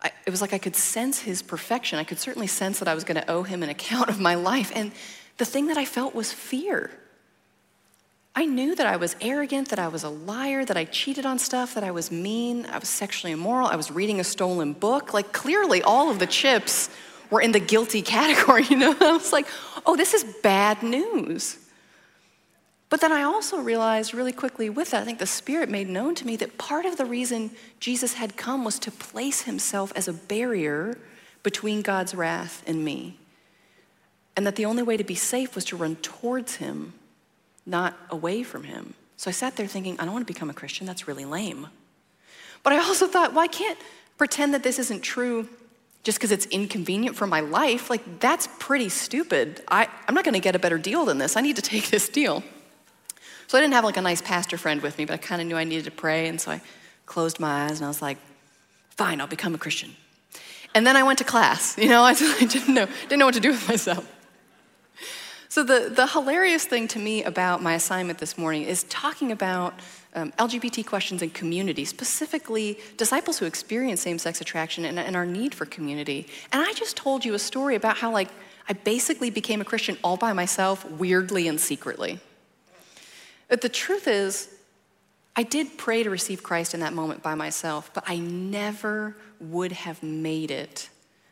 I, 0.00 0.12
it 0.26 0.30
was 0.30 0.40
like 0.40 0.52
I 0.52 0.58
could 0.58 0.76
sense 0.76 1.18
his 1.18 1.42
perfection. 1.42 1.98
I 1.98 2.04
could 2.04 2.20
certainly 2.20 2.46
sense 2.46 2.78
that 2.78 2.86
I 2.86 2.94
was 2.94 3.02
going 3.02 3.20
to 3.20 3.28
owe 3.28 3.42
him 3.42 3.64
an 3.64 3.68
account 3.68 4.10
of 4.10 4.20
my 4.20 4.36
life. 4.36 4.70
And 4.76 4.92
the 5.40 5.46
thing 5.46 5.68
that 5.68 5.78
I 5.78 5.86
felt 5.86 6.14
was 6.14 6.32
fear. 6.32 6.90
I 8.34 8.44
knew 8.44 8.74
that 8.74 8.86
I 8.86 8.96
was 8.96 9.16
arrogant, 9.22 9.70
that 9.70 9.78
I 9.78 9.88
was 9.88 10.04
a 10.04 10.10
liar, 10.10 10.66
that 10.66 10.76
I 10.76 10.84
cheated 10.84 11.24
on 11.24 11.38
stuff, 11.38 11.74
that 11.74 11.82
I 11.82 11.90
was 11.90 12.10
mean, 12.10 12.66
I 12.66 12.78
was 12.78 12.90
sexually 12.90 13.32
immoral, 13.32 13.66
I 13.66 13.76
was 13.76 13.90
reading 13.90 14.20
a 14.20 14.24
stolen 14.24 14.74
book. 14.74 15.14
Like, 15.14 15.32
clearly, 15.32 15.82
all 15.82 16.10
of 16.10 16.18
the 16.18 16.26
chips 16.26 16.90
were 17.30 17.40
in 17.40 17.52
the 17.52 17.58
guilty 17.58 18.02
category, 18.16 18.64
you 18.64 18.76
know? 18.76 18.94
I 19.00 19.12
was 19.12 19.32
like, 19.32 19.46
oh, 19.86 19.96
this 19.96 20.12
is 20.12 20.24
bad 20.42 20.82
news. 20.82 21.56
But 22.90 23.00
then 23.00 23.10
I 23.10 23.22
also 23.22 23.60
realized 23.60 24.12
really 24.12 24.32
quickly 24.32 24.68
with 24.68 24.90
that, 24.90 25.02
I 25.02 25.04
think 25.06 25.20
the 25.20 25.26
Spirit 25.26 25.70
made 25.70 25.88
known 25.88 26.14
to 26.16 26.26
me 26.26 26.36
that 26.36 26.58
part 26.58 26.84
of 26.84 26.98
the 26.98 27.06
reason 27.06 27.52
Jesus 27.78 28.12
had 28.12 28.36
come 28.36 28.62
was 28.62 28.78
to 28.80 28.90
place 28.90 29.42
himself 29.42 29.90
as 29.96 30.06
a 30.06 30.12
barrier 30.12 30.98
between 31.42 31.80
God's 31.80 32.14
wrath 32.14 32.62
and 32.66 32.84
me. 32.84 33.19
And 34.40 34.46
that 34.46 34.56
the 34.56 34.64
only 34.64 34.82
way 34.82 34.96
to 34.96 35.04
be 35.04 35.16
safe 35.16 35.54
was 35.54 35.66
to 35.66 35.76
run 35.76 35.96
towards 35.96 36.56
him, 36.56 36.94
not 37.66 37.94
away 38.08 38.42
from 38.42 38.64
him. 38.64 38.94
So 39.18 39.28
I 39.28 39.32
sat 39.32 39.56
there 39.56 39.66
thinking, 39.66 40.00
I 40.00 40.06
don't 40.06 40.14
want 40.14 40.26
to 40.26 40.32
become 40.32 40.48
a 40.48 40.54
Christian, 40.54 40.86
that's 40.86 41.06
really 41.06 41.26
lame. 41.26 41.66
But 42.62 42.72
I 42.72 42.78
also 42.78 43.06
thought, 43.06 43.34
well, 43.34 43.44
I 43.44 43.48
can't 43.48 43.78
pretend 44.16 44.54
that 44.54 44.62
this 44.62 44.78
isn't 44.78 45.02
true 45.02 45.46
just 46.04 46.16
because 46.16 46.32
it's 46.32 46.46
inconvenient 46.46 47.16
for 47.16 47.26
my 47.26 47.40
life. 47.40 47.90
Like, 47.90 48.18
that's 48.18 48.48
pretty 48.58 48.88
stupid. 48.88 49.62
I, 49.68 49.88
I'm 50.08 50.14
not 50.14 50.24
going 50.24 50.32
to 50.32 50.40
get 50.40 50.56
a 50.56 50.58
better 50.58 50.78
deal 50.78 51.04
than 51.04 51.18
this. 51.18 51.36
I 51.36 51.42
need 51.42 51.56
to 51.56 51.62
take 51.74 51.90
this 51.90 52.08
deal. 52.08 52.42
So 53.46 53.58
I 53.58 53.60
didn't 53.60 53.74
have 53.74 53.84
like 53.84 53.98
a 53.98 54.00
nice 54.00 54.22
pastor 54.22 54.56
friend 54.56 54.80
with 54.80 54.96
me, 54.96 55.04
but 55.04 55.12
I 55.12 55.18
kind 55.18 55.42
of 55.42 55.48
knew 55.48 55.56
I 55.56 55.64
needed 55.64 55.84
to 55.84 55.90
pray. 55.90 56.28
And 56.28 56.40
so 56.40 56.52
I 56.52 56.62
closed 57.04 57.40
my 57.40 57.66
eyes 57.66 57.72
and 57.72 57.84
I 57.84 57.88
was 57.88 58.00
like, 58.00 58.16
fine, 58.88 59.20
I'll 59.20 59.26
become 59.26 59.54
a 59.54 59.58
Christian. 59.58 59.94
And 60.74 60.86
then 60.86 60.96
I 60.96 61.02
went 61.02 61.18
to 61.18 61.24
class. 61.24 61.76
You 61.82 61.90
know, 61.90 62.04
I, 62.04 62.12
I 62.12 62.44
didn't 62.46 62.72
know, 62.72 62.86
didn't 63.02 63.18
know 63.18 63.26
what 63.26 63.34
to 63.34 63.40
do 63.40 63.50
with 63.50 63.68
myself. 63.68 64.16
So 65.50 65.64
the, 65.64 65.90
the 65.92 66.06
hilarious 66.06 66.64
thing 66.64 66.86
to 66.88 67.00
me 67.00 67.24
about 67.24 67.60
my 67.60 67.74
assignment 67.74 68.20
this 68.20 68.38
morning 68.38 68.62
is 68.62 68.84
talking 68.84 69.32
about 69.32 69.74
um, 70.14 70.30
LGBT 70.38 70.86
questions 70.86 71.22
in 71.22 71.30
community, 71.30 71.84
specifically 71.84 72.78
disciples 72.96 73.40
who 73.40 73.46
experience 73.46 74.00
same-sex 74.00 74.40
attraction 74.40 74.84
and, 74.84 74.96
and 74.96 75.16
our 75.16 75.26
need 75.26 75.52
for 75.52 75.66
community. 75.66 76.28
And 76.52 76.62
I 76.62 76.72
just 76.74 76.96
told 76.96 77.24
you 77.24 77.34
a 77.34 77.38
story 77.40 77.74
about 77.74 77.96
how 77.96 78.12
like 78.12 78.28
I 78.68 78.74
basically 78.74 79.28
became 79.28 79.60
a 79.60 79.64
Christian 79.64 79.98
all 80.04 80.16
by 80.16 80.32
myself, 80.32 80.88
weirdly 80.88 81.48
and 81.48 81.60
secretly. 81.60 82.20
But 83.48 83.60
the 83.60 83.68
truth 83.68 84.06
is, 84.06 84.54
I 85.34 85.42
did 85.42 85.76
pray 85.76 86.04
to 86.04 86.10
receive 86.10 86.44
Christ 86.44 86.74
in 86.74 86.80
that 86.80 86.92
moment 86.92 87.24
by 87.24 87.34
myself, 87.34 87.90
but 87.92 88.04
I 88.06 88.18
never 88.18 89.16
would 89.40 89.72
have 89.72 90.00
made 90.00 90.52
it 90.52 90.90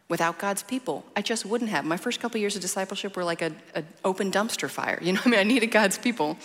without 0.08 0.38
God's 0.38 0.62
people. 0.62 1.04
I 1.14 1.22
just 1.22 1.44
wouldn't 1.44 1.70
have. 1.70 1.84
My 1.84 1.96
first 1.96 2.20
couple 2.20 2.40
years 2.40 2.56
of 2.56 2.62
discipleship 2.62 3.16
were 3.16 3.24
like 3.24 3.42
an 3.42 3.56
open 4.04 4.30
dumpster 4.30 4.68
fire. 4.68 4.98
You 5.08 5.12
know 5.12 5.20
I 5.24 5.28
mean? 5.28 5.40
I 5.40 5.44
needed 5.44 5.68
God's 5.68 5.98
people. 5.98 6.36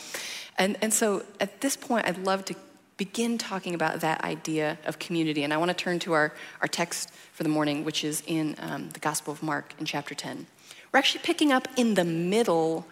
And, 0.57 0.77
and 0.81 0.93
so 0.93 1.23
at 1.39 1.61
this 1.61 1.75
point, 1.75 2.07
I'd 2.07 2.19
love 2.19 2.45
to 2.45 2.55
begin 2.97 3.37
talking 3.37 3.73
about 3.73 4.01
that 4.01 4.23
idea 4.23 4.77
of 4.85 4.99
community. 4.99 5.43
And 5.43 5.53
I 5.53 5.57
want 5.57 5.69
to 5.69 5.75
turn 5.75 5.99
to 5.99 6.13
our, 6.13 6.33
our 6.61 6.67
text 6.67 7.11
for 7.33 7.43
the 7.43 7.49
morning, 7.49 7.83
which 7.83 8.03
is 8.03 8.21
in 8.27 8.55
um, 8.59 8.89
the 8.89 8.99
Gospel 8.99 9.33
of 9.33 9.41
Mark 9.41 9.73
in 9.79 9.85
chapter 9.85 10.13
10. 10.13 10.45
We're 10.91 10.99
actually 10.99 11.21
picking 11.23 11.51
up 11.51 11.67
in 11.75 11.95
the 11.95 12.03
middle 12.03 12.85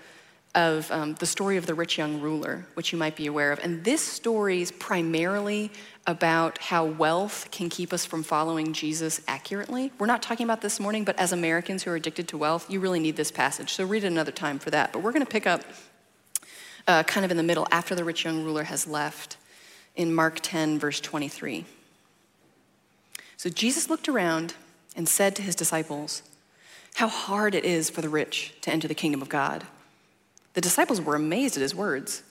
of 0.54 0.92
um, 0.92 1.16
the 1.16 1.26
story 1.26 1.56
of 1.58 1.66
the 1.66 1.74
rich 1.74 1.98
young 1.98 2.20
ruler, 2.20 2.66
which 2.74 2.92
you 2.92 2.98
might 2.98 3.16
be 3.16 3.28
aware 3.28 3.52
of. 3.52 3.60
And 3.64 3.84
this 3.84 4.02
story 4.02 4.62
is 4.62 4.72
primarily 4.72 5.72
about 6.08 6.58
how 6.58 6.84
wealth 6.86 7.48
can 7.52 7.70
keep 7.70 7.94
us 7.94 8.06
from 8.06 8.22
following 8.22 8.74
Jesus 8.74 9.22
accurately. 9.28 9.92
We're 9.98 10.08
not 10.08 10.22
talking 10.22 10.44
about 10.44 10.62
this 10.62 10.80
morning, 10.80 11.06
but 11.06 11.18
as 11.18 11.32
Americans 11.32 11.84
who 11.84 11.92
are 11.92 11.96
addicted 11.96 12.28
to 12.30 12.38
wealth, 12.38 12.70
you 12.70 12.80
really 12.80 13.00
need 13.00 13.16
this 13.16 13.32
passage. 13.32 13.74
So 13.74 13.86
read 13.86 14.04
it 14.04 14.08
another 14.08 14.32
time 14.32 14.60
for 14.60 14.72
that. 14.72 14.92
But 14.92 15.04
we're 15.04 15.14
going 15.14 15.26
to 15.26 15.32
pick 15.32 15.48
up 15.48 15.64
uh, 16.88 17.04
kind 17.04 17.24
of 17.24 17.32
in 17.32 17.38
the 17.38 17.44
middle 17.44 17.68
after 17.72 17.96
the 17.96 18.04
rich 18.04 18.26
young 18.26 18.44
ruler 18.44 18.64
has 18.64 18.88
left 18.88 19.38
in 19.96 20.14
Mark 20.14 20.40
10, 20.42 20.80
verse 20.80 21.00
23. 21.00 21.66
So 23.38 23.50
Jesus 23.50 23.90
looked 23.90 24.10
around 24.10 24.56
and 24.96 25.08
said 25.08 25.36
to 25.36 25.42
his 25.42 25.56
disciples, 25.56 26.24
How 26.96 27.08
hard 27.08 27.56
it 27.56 27.64
is 27.64 27.90
for 27.90 28.02
the 28.02 28.10
rich 28.10 28.54
to 28.62 28.72
enter 28.72 28.88
the 28.88 28.96
kingdom 28.96 29.22
of 29.22 29.30
God. 29.30 29.66
The 30.54 30.62
disciples 30.62 31.02
were 31.02 31.16
amazed 31.16 31.56
at 31.56 31.62
his 31.62 31.76
words. 31.76 32.24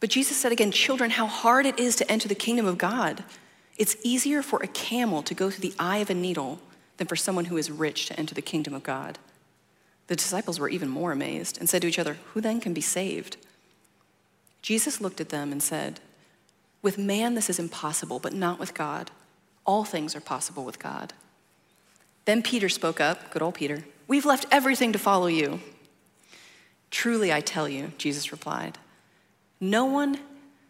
But 0.00 0.10
Jesus 0.10 0.36
said 0.36 0.52
again, 0.52 0.70
Children, 0.70 1.10
how 1.10 1.26
hard 1.26 1.66
it 1.66 1.78
is 1.78 1.96
to 1.96 2.10
enter 2.10 2.28
the 2.28 2.34
kingdom 2.34 2.66
of 2.66 2.78
God. 2.78 3.24
It's 3.76 3.96
easier 4.02 4.42
for 4.42 4.62
a 4.62 4.68
camel 4.68 5.22
to 5.22 5.34
go 5.34 5.50
through 5.50 5.68
the 5.68 5.76
eye 5.78 5.98
of 5.98 6.10
a 6.10 6.14
needle 6.14 6.60
than 6.96 7.06
for 7.06 7.16
someone 7.16 7.46
who 7.46 7.56
is 7.56 7.70
rich 7.70 8.06
to 8.06 8.18
enter 8.18 8.34
the 8.34 8.42
kingdom 8.42 8.74
of 8.74 8.82
God. 8.82 9.18
The 10.06 10.16
disciples 10.16 10.60
were 10.60 10.68
even 10.68 10.88
more 10.88 11.12
amazed 11.12 11.58
and 11.58 11.68
said 11.68 11.82
to 11.82 11.88
each 11.88 11.98
other, 11.98 12.18
Who 12.32 12.40
then 12.40 12.60
can 12.60 12.74
be 12.74 12.80
saved? 12.80 13.36
Jesus 14.62 15.00
looked 15.00 15.20
at 15.20 15.30
them 15.30 15.50
and 15.50 15.62
said, 15.62 16.00
With 16.82 16.98
man 16.98 17.34
this 17.34 17.50
is 17.50 17.58
impossible, 17.58 18.18
but 18.18 18.32
not 18.32 18.58
with 18.58 18.74
God. 18.74 19.10
All 19.64 19.84
things 19.84 20.14
are 20.14 20.20
possible 20.20 20.64
with 20.64 20.78
God. 20.78 21.14
Then 22.26 22.42
Peter 22.42 22.68
spoke 22.68 23.00
up, 23.00 23.30
good 23.30 23.42
old 23.42 23.54
Peter, 23.54 23.84
We've 24.06 24.26
left 24.26 24.46
everything 24.50 24.92
to 24.92 24.98
follow 24.98 25.26
you. 25.26 25.60
Truly, 26.94 27.32
I 27.32 27.40
tell 27.40 27.68
you, 27.68 27.90
Jesus 27.98 28.30
replied, 28.30 28.78
no 29.58 29.84
one 29.84 30.16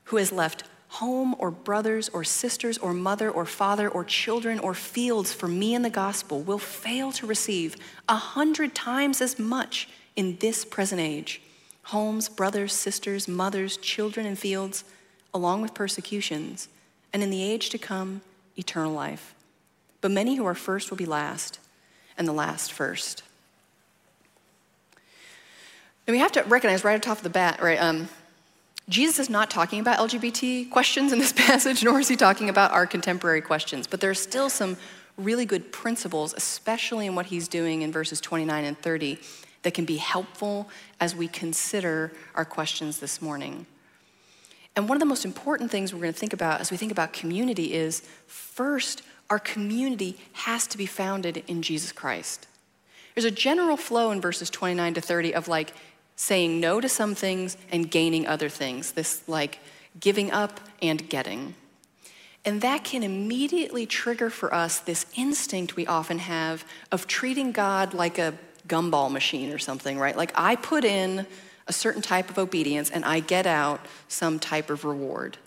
who 0.04 0.16
has 0.16 0.33
left 0.33 0.64
home 0.88 1.37
or 1.38 1.50
brothers 1.50 2.09
or 2.09 2.25
sisters 2.25 2.78
or 2.78 2.95
mother 2.95 3.31
or 3.31 3.45
father 3.45 3.90
or 3.90 4.04
children 4.04 4.59
or 4.59 4.73
fields 4.73 5.35
for 5.35 5.49
me 5.49 5.75
in 5.75 5.83
the 5.83 5.90
gospel 5.90 6.40
will 6.40 6.59
fail 6.59 7.12
to 7.12 7.26
receive 7.26 7.76
a 8.09 8.16
hundred 8.16 8.75
times 8.75 9.21
as 9.21 9.38
much 9.38 9.87
in 10.16 10.38
this 10.38 10.64
present 10.64 10.99
age 10.99 11.43
homes, 11.83 12.31
brothers, 12.31 12.73
sisters, 12.73 13.28
mothers, 13.28 13.76
children, 13.76 14.25
and 14.25 14.38
fields, 14.38 14.85
along 15.35 15.61
with 15.61 15.75
persecutions, 15.75 16.69
and 17.12 17.23
in 17.23 17.28
the 17.28 17.43
age 17.43 17.69
to 17.69 17.76
come, 17.76 18.23
eternal 18.57 18.95
life. 18.95 19.35
But 20.00 20.11
many 20.11 20.37
who 20.37 20.47
are 20.47 20.54
first 20.54 20.88
will 20.88 20.97
be 20.97 21.04
last, 21.04 21.59
and 22.16 22.26
the 22.26 22.33
last 22.33 22.73
first. 22.73 23.23
And 26.06 26.14
we 26.14 26.18
have 26.18 26.32
to 26.32 26.42
recognize 26.42 26.84
right 26.84 27.06
off 27.08 27.23
the 27.23 27.30
bat, 27.30 27.62
right? 27.62 27.80
Um, 27.80 28.08
Jesus 28.88 29.18
is 29.18 29.30
not 29.30 29.50
talking 29.50 29.80
about 29.80 29.99
LGBT 29.99 30.70
questions 30.70 31.12
in 31.12 31.18
this 31.18 31.32
passage, 31.37 31.82
nor 31.82 32.00
is 32.00 32.08
he 32.08 32.16
talking 32.16 32.49
about 32.49 32.73
our 32.73 32.87
contemporary 32.87 33.40
questions, 33.40 33.87
but 33.87 34.00
there 34.00 34.11
are 34.11 34.14
still 34.14 34.50
some 34.50 34.76
really 35.16 35.46
good 35.46 35.73
principles, 35.73 36.34
especially 36.34 37.06
in 37.06 37.14
what 37.14 37.26
he's 37.26 37.49
doing 37.49 37.82
in 37.82 37.92
verses 37.92 38.20
29 38.20 38.64
and 38.64 38.78
30, 38.78 39.18
that 39.62 39.73
can 39.73 39.84
be 39.84 39.96
helpful 39.96 40.68
as 41.00 41.14
we 41.14 41.26
consider 41.28 42.12
our 42.34 42.44
questions 42.44 42.99
this 42.99 43.23
morning. 43.23 43.66
And 44.76 44.88
one 44.88 44.96
of 44.96 45.00
the 45.00 45.06
most 45.06 45.25
important 45.25 45.70
things 45.70 45.94
we're 45.94 46.00
going 46.00 46.12
to 46.12 46.18
think 46.18 46.32
about 46.32 46.61
as 46.61 46.70
we 46.70 46.76
think 46.76 46.92
about 46.92 47.12
community 47.12 47.73
is 47.73 48.00
first, 48.26 49.02
our 49.30 49.38
community 49.38 50.18
has 50.32 50.66
to 50.66 50.76
be 50.76 50.84
founded 50.84 51.44
in 51.46 51.62
Jesus 51.62 51.92
Christ. 51.92 52.46
There's 53.14 53.25
a 53.25 53.30
general 53.30 53.76
flow 53.76 54.11
in 54.11 54.20
verses 54.20 54.50
29 54.50 54.94
to 54.94 55.00
30 55.00 55.34
of 55.34 55.49
like, 55.49 55.73
saying 56.16 56.61
no 56.61 56.80
to 56.80 56.88
some 56.88 57.14
things 57.14 57.56
and 57.71 57.90
gaining 57.90 58.26
other 58.26 58.49
things, 58.49 58.92
this 58.92 59.26
like 59.28 59.59
giving 59.99 60.30
up 60.30 60.61
and 60.80 61.09
getting. 61.09 61.54
And 62.44 62.61
that 62.61 62.85
can 62.85 63.02
immediately 63.02 63.87
trigger 63.87 64.28
for 64.28 64.52
us 64.52 64.78
this 64.78 65.06
instinct 65.16 65.76
we 65.76 65.87
often 65.87 66.18
have 66.18 66.64
of 66.92 67.06
treating 67.06 67.52
God 67.52 67.94
like 67.94 68.18
a 68.18 68.35
gumball 68.68 69.11
machine 69.11 69.50
or 69.50 69.59
something, 69.59 69.99
right? 69.99 70.16
Like 70.16 70.33
I 70.35 70.56
put 70.56 70.85
in 70.85 71.26
a 71.66 71.73
certain 71.73 72.02
type 72.02 72.28
of 72.28 72.38
obedience 72.38 72.90
and 72.90 73.04
I 73.04 73.21
get 73.21 73.47
out 73.47 73.80
some 74.09 74.38
type 74.38 74.68
of 74.71 74.85
reward. 74.85 75.38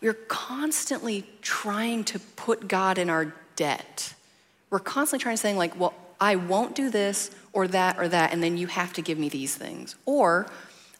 We're 0.00 0.14
constantly 0.14 1.26
trying 1.42 2.04
to 2.04 2.18
put 2.18 2.68
God 2.68 2.98
in 2.98 3.10
our 3.10 3.34
debt. 3.56 4.14
We're 4.70 4.78
constantly 4.78 5.22
trying 5.22 5.36
to 5.36 5.40
say, 5.40 5.54
like, 5.54 5.78
well, 5.78 5.94
I 6.20 6.36
won't 6.36 6.74
do 6.74 6.90
this 6.90 7.30
or 7.54 7.68
that 7.68 7.98
or 7.98 8.08
that, 8.08 8.32
and 8.32 8.42
then 8.42 8.58
you 8.58 8.66
have 8.66 8.92
to 8.92 9.02
give 9.02 9.16
me 9.16 9.30
these 9.30 9.54
things. 9.54 9.96
Or 10.04 10.46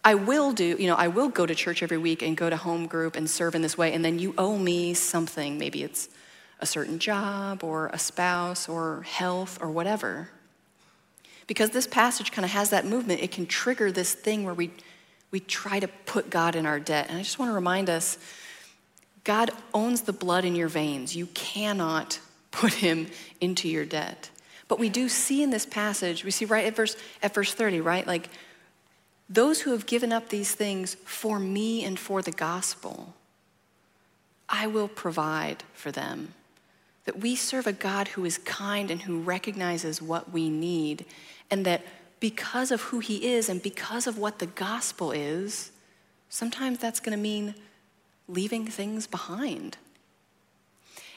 I 0.05 0.15
will 0.15 0.53
do, 0.53 0.77
you 0.79 0.87
know, 0.87 0.95
I 0.95 1.09
will 1.09 1.29
go 1.29 1.45
to 1.45 1.55
church 1.55 1.83
every 1.83 1.99
week 1.99 2.23
and 2.23 2.37
go 2.37 2.49
to 2.49 2.57
home 2.57 2.87
group 2.87 3.17
and 3.17 3.29
serve 3.29 3.55
in 3.55 3.63
this 3.63 3.77
way, 3.77 3.93
and 3.93 4.05
then 4.05 4.19
you 4.19 4.35
owe 4.39 4.57
me 4.57 4.95
something. 4.95 5.59
Maybe 5.59 5.83
it's 5.83 6.09
a 6.61 6.67
certain 6.67 6.99
job 6.99 7.65
or 7.65 7.89
a 7.89 7.99
spouse 7.99 8.69
or 8.69 9.03
health 9.03 9.59
or 9.61 9.71
whatever. 9.71 10.31
Because 11.47 11.71
this 11.71 11.87
passage 11.87 12.33
kind 12.33 12.45
of 12.45 12.53
has 12.53 12.71
that 12.71 12.87
movement, 12.87 13.21
it 13.21 13.33
can 13.33 13.47
trigger 13.47 13.93
this 13.93 14.15
thing 14.15 14.45
where 14.45 14.55
we, 14.55 14.71
we 15.31 15.41
try 15.41 15.81
to 15.81 15.89
put 15.89 16.31
God 16.31 16.57
in 16.57 16.65
our 16.65 16.81
debt. 16.81 17.07
And 17.09 17.19
I 17.19 17.23
just 17.23 17.39
want 17.39 17.51
to 17.51 17.55
remind 17.55 17.91
us 17.91 18.17
God 19.25 19.51
owns 19.73 20.03
the 20.03 20.13
blood 20.13 20.45
in 20.45 20.55
your 20.55 20.69
veins. 20.69 21.17
You 21.17 21.27
cannot 21.27 22.21
put 22.51 22.75
him 22.75 23.09
into 23.41 23.69
your 23.69 23.85
debt. 23.85 24.31
But 24.69 24.79
we 24.79 24.89
do 24.89 25.09
see 25.09 25.43
in 25.43 25.51
this 25.51 25.67
passage, 25.67 26.25
we 26.25 26.31
see 26.31 26.45
right 26.45 26.65
at 26.65 26.77
verse, 26.77 26.97
at 27.23 27.35
verse 27.35 27.53
30, 27.53 27.81
right? 27.81 28.07
Like, 28.07 28.29
those 29.29 29.63
who 29.63 29.73
have 29.73 29.87
given 29.87 30.13
up 30.13 30.29
these 30.29 30.53
things 30.53 30.95
for 31.05 31.39
me 31.39 31.85
and 31.85 31.99
for 31.99 32.23
the 32.23 32.31
gospel, 32.31 33.15
I 34.49 34.67
will 34.67 34.89
provide 34.89 35.65
for 35.73 35.91
them. 35.91 36.35
That 37.05 37.21
we 37.21 37.37
serve 37.37 37.67
a 37.67 37.73
God 37.73 38.09
who 38.09 38.25
is 38.25 38.39
kind 38.39 38.91
and 38.91 39.03
who 39.03 39.21
recognizes 39.21 40.01
what 40.01 40.33
we 40.33 40.49
need, 40.49 41.05
and 41.51 41.65
that 41.65 41.83
because 42.21 42.71
of 42.71 42.81
who 42.83 43.01
he 43.01 43.33
is 43.33 43.49
and 43.49 43.63
because 43.63 44.07
of 44.07 44.17
what 44.17 44.39
the 44.39 44.47
gospel 44.47 45.13
is, 45.13 45.71
sometimes 46.31 46.79
that's 46.79 47.01
going 47.01 47.17
to 47.17 47.23
mean 47.23 47.55
leaving 48.29 48.67
things 48.67 49.07
behind. 49.07 49.77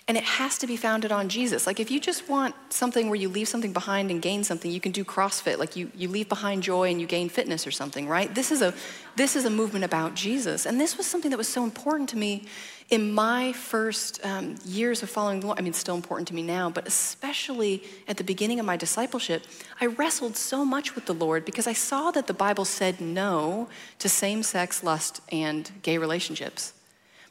And 0.10 0.16
it 0.16 0.24
has 0.24 0.58
to 0.60 0.68
be 0.68 0.78
founded 0.78 1.12
on 1.12 1.28
Jesus. 1.28 1.68
Like 1.68 1.82
if 1.82 1.92
you 1.92 2.00
just 2.00 2.30
want 2.30 2.56
something 2.70 3.10
where 3.10 3.20
you 3.20 3.28
leave 3.28 3.50
something 3.50 3.74
behind 3.74 4.10
and 4.10 4.22
gain 4.22 4.46
something, 4.46 4.72
you 4.72 4.80
can 4.80 4.94
do 4.94 5.04
CrossFit. 5.04 5.58
Like 5.58 5.76
you, 5.76 5.92
you 5.94 6.08
leave 6.08 6.30
behind 6.30 6.64
joy 6.64 6.90
and 6.90 7.02
you 7.02 7.06
gain 7.06 7.28
fitness 7.28 7.68
or 7.68 7.72
something, 7.72 8.08
right? 8.08 8.34
This 8.34 8.50
is 8.50 8.62
a 8.62 8.74
this 9.18 9.36
is 9.36 9.44
a 9.44 9.50
movement 9.50 9.84
about 9.84 10.14
Jesus. 10.14 10.66
And 10.66 10.80
this 10.80 10.98
was 10.98 11.08
something 11.08 11.30
that 11.32 11.38
was 11.38 11.50
so 11.50 11.66
important 11.66 12.08
to 12.10 12.18
me 12.18 12.46
in 12.90 13.12
my 13.14 13.52
first 13.52 14.24
um, 14.26 14.56
years 14.64 15.04
of 15.04 15.10
following 15.10 15.42
the 15.42 15.48
Lord. 15.48 15.60
I 15.60 15.62
mean, 15.62 15.74
still 15.74 15.96
important 15.96 16.30
to 16.30 16.36
me 16.36 16.44
now, 16.44 16.70
but 16.70 16.88
especially 16.88 17.84
at 18.08 18.16
the 18.16 18.24
beginning 18.24 18.62
of 18.62 18.66
my 18.66 18.78
discipleship, 18.78 19.44
I 19.82 19.88
wrestled 19.88 20.38
so 20.38 20.64
much 20.64 20.96
with 20.96 21.06
the 21.06 21.14
Lord 21.14 21.44
because 21.44 21.68
I 21.68 21.74
saw 21.74 22.12
that 22.12 22.28
the 22.28 22.34
Bible 22.34 22.64
said 22.64 23.02
no 23.02 23.68
to 24.00 24.08
same-sex 24.08 24.84
lust 24.84 25.20
and 25.32 25.70
gay 25.82 25.98
relationships. 25.98 26.74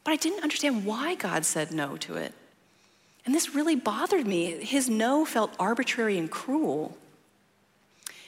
But 0.05 0.11
I 0.11 0.17
didn't 0.17 0.43
understand 0.43 0.85
why 0.85 1.15
God 1.15 1.47
said 1.47 1.73
no 1.73 1.97
to 1.99 2.17
it. 2.17 2.35
And 3.27 3.35
this 3.35 3.55
really 3.55 3.75
bothered 3.75 4.27
me. 4.27 4.53
His 4.65 4.89
no 4.89 5.25
felt 5.25 5.55
arbitrary 5.59 6.17
and 6.17 6.31
cruel. 6.31 6.97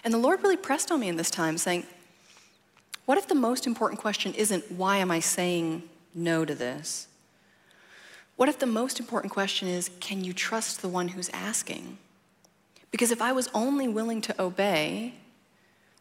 And 0.04 0.12
the 0.12 0.18
Lord 0.18 0.42
really 0.42 0.56
pressed 0.56 0.90
on 0.90 1.00
me 1.00 1.08
in 1.08 1.16
this 1.16 1.30
time, 1.30 1.56
saying, 1.56 1.86
What 3.06 3.16
if 3.16 3.28
the 3.28 3.34
most 3.34 3.66
important 3.66 4.00
question 4.00 4.34
isn't, 4.34 4.70
why 4.72 4.96
am 4.98 5.10
I 5.10 5.20
saying 5.20 5.84
no 6.14 6.44
to 6.44 6.54
this? 6.54 7.06
What 8.36 8.48
if 8.48 8.58
the 8.58 8.66
most 8.66 9.00
important 9.00 9.32
question 9.32 9.68
is, 9.68 9.90
can 10.00 10.24
you 10.24 10.32
trust 10.32 10.82
the 10.82 10.88
one 10.88 11.08
who's 11.08 11.30
asking? 11.30 11.98
Because 12.90 13.10
if 13.10 13.22
I 13.22 13.32
was 13.32 13.48
only 13.54 13.88
willing 13.88 14.20
to 14.22 14.42
obey 14.42 15.14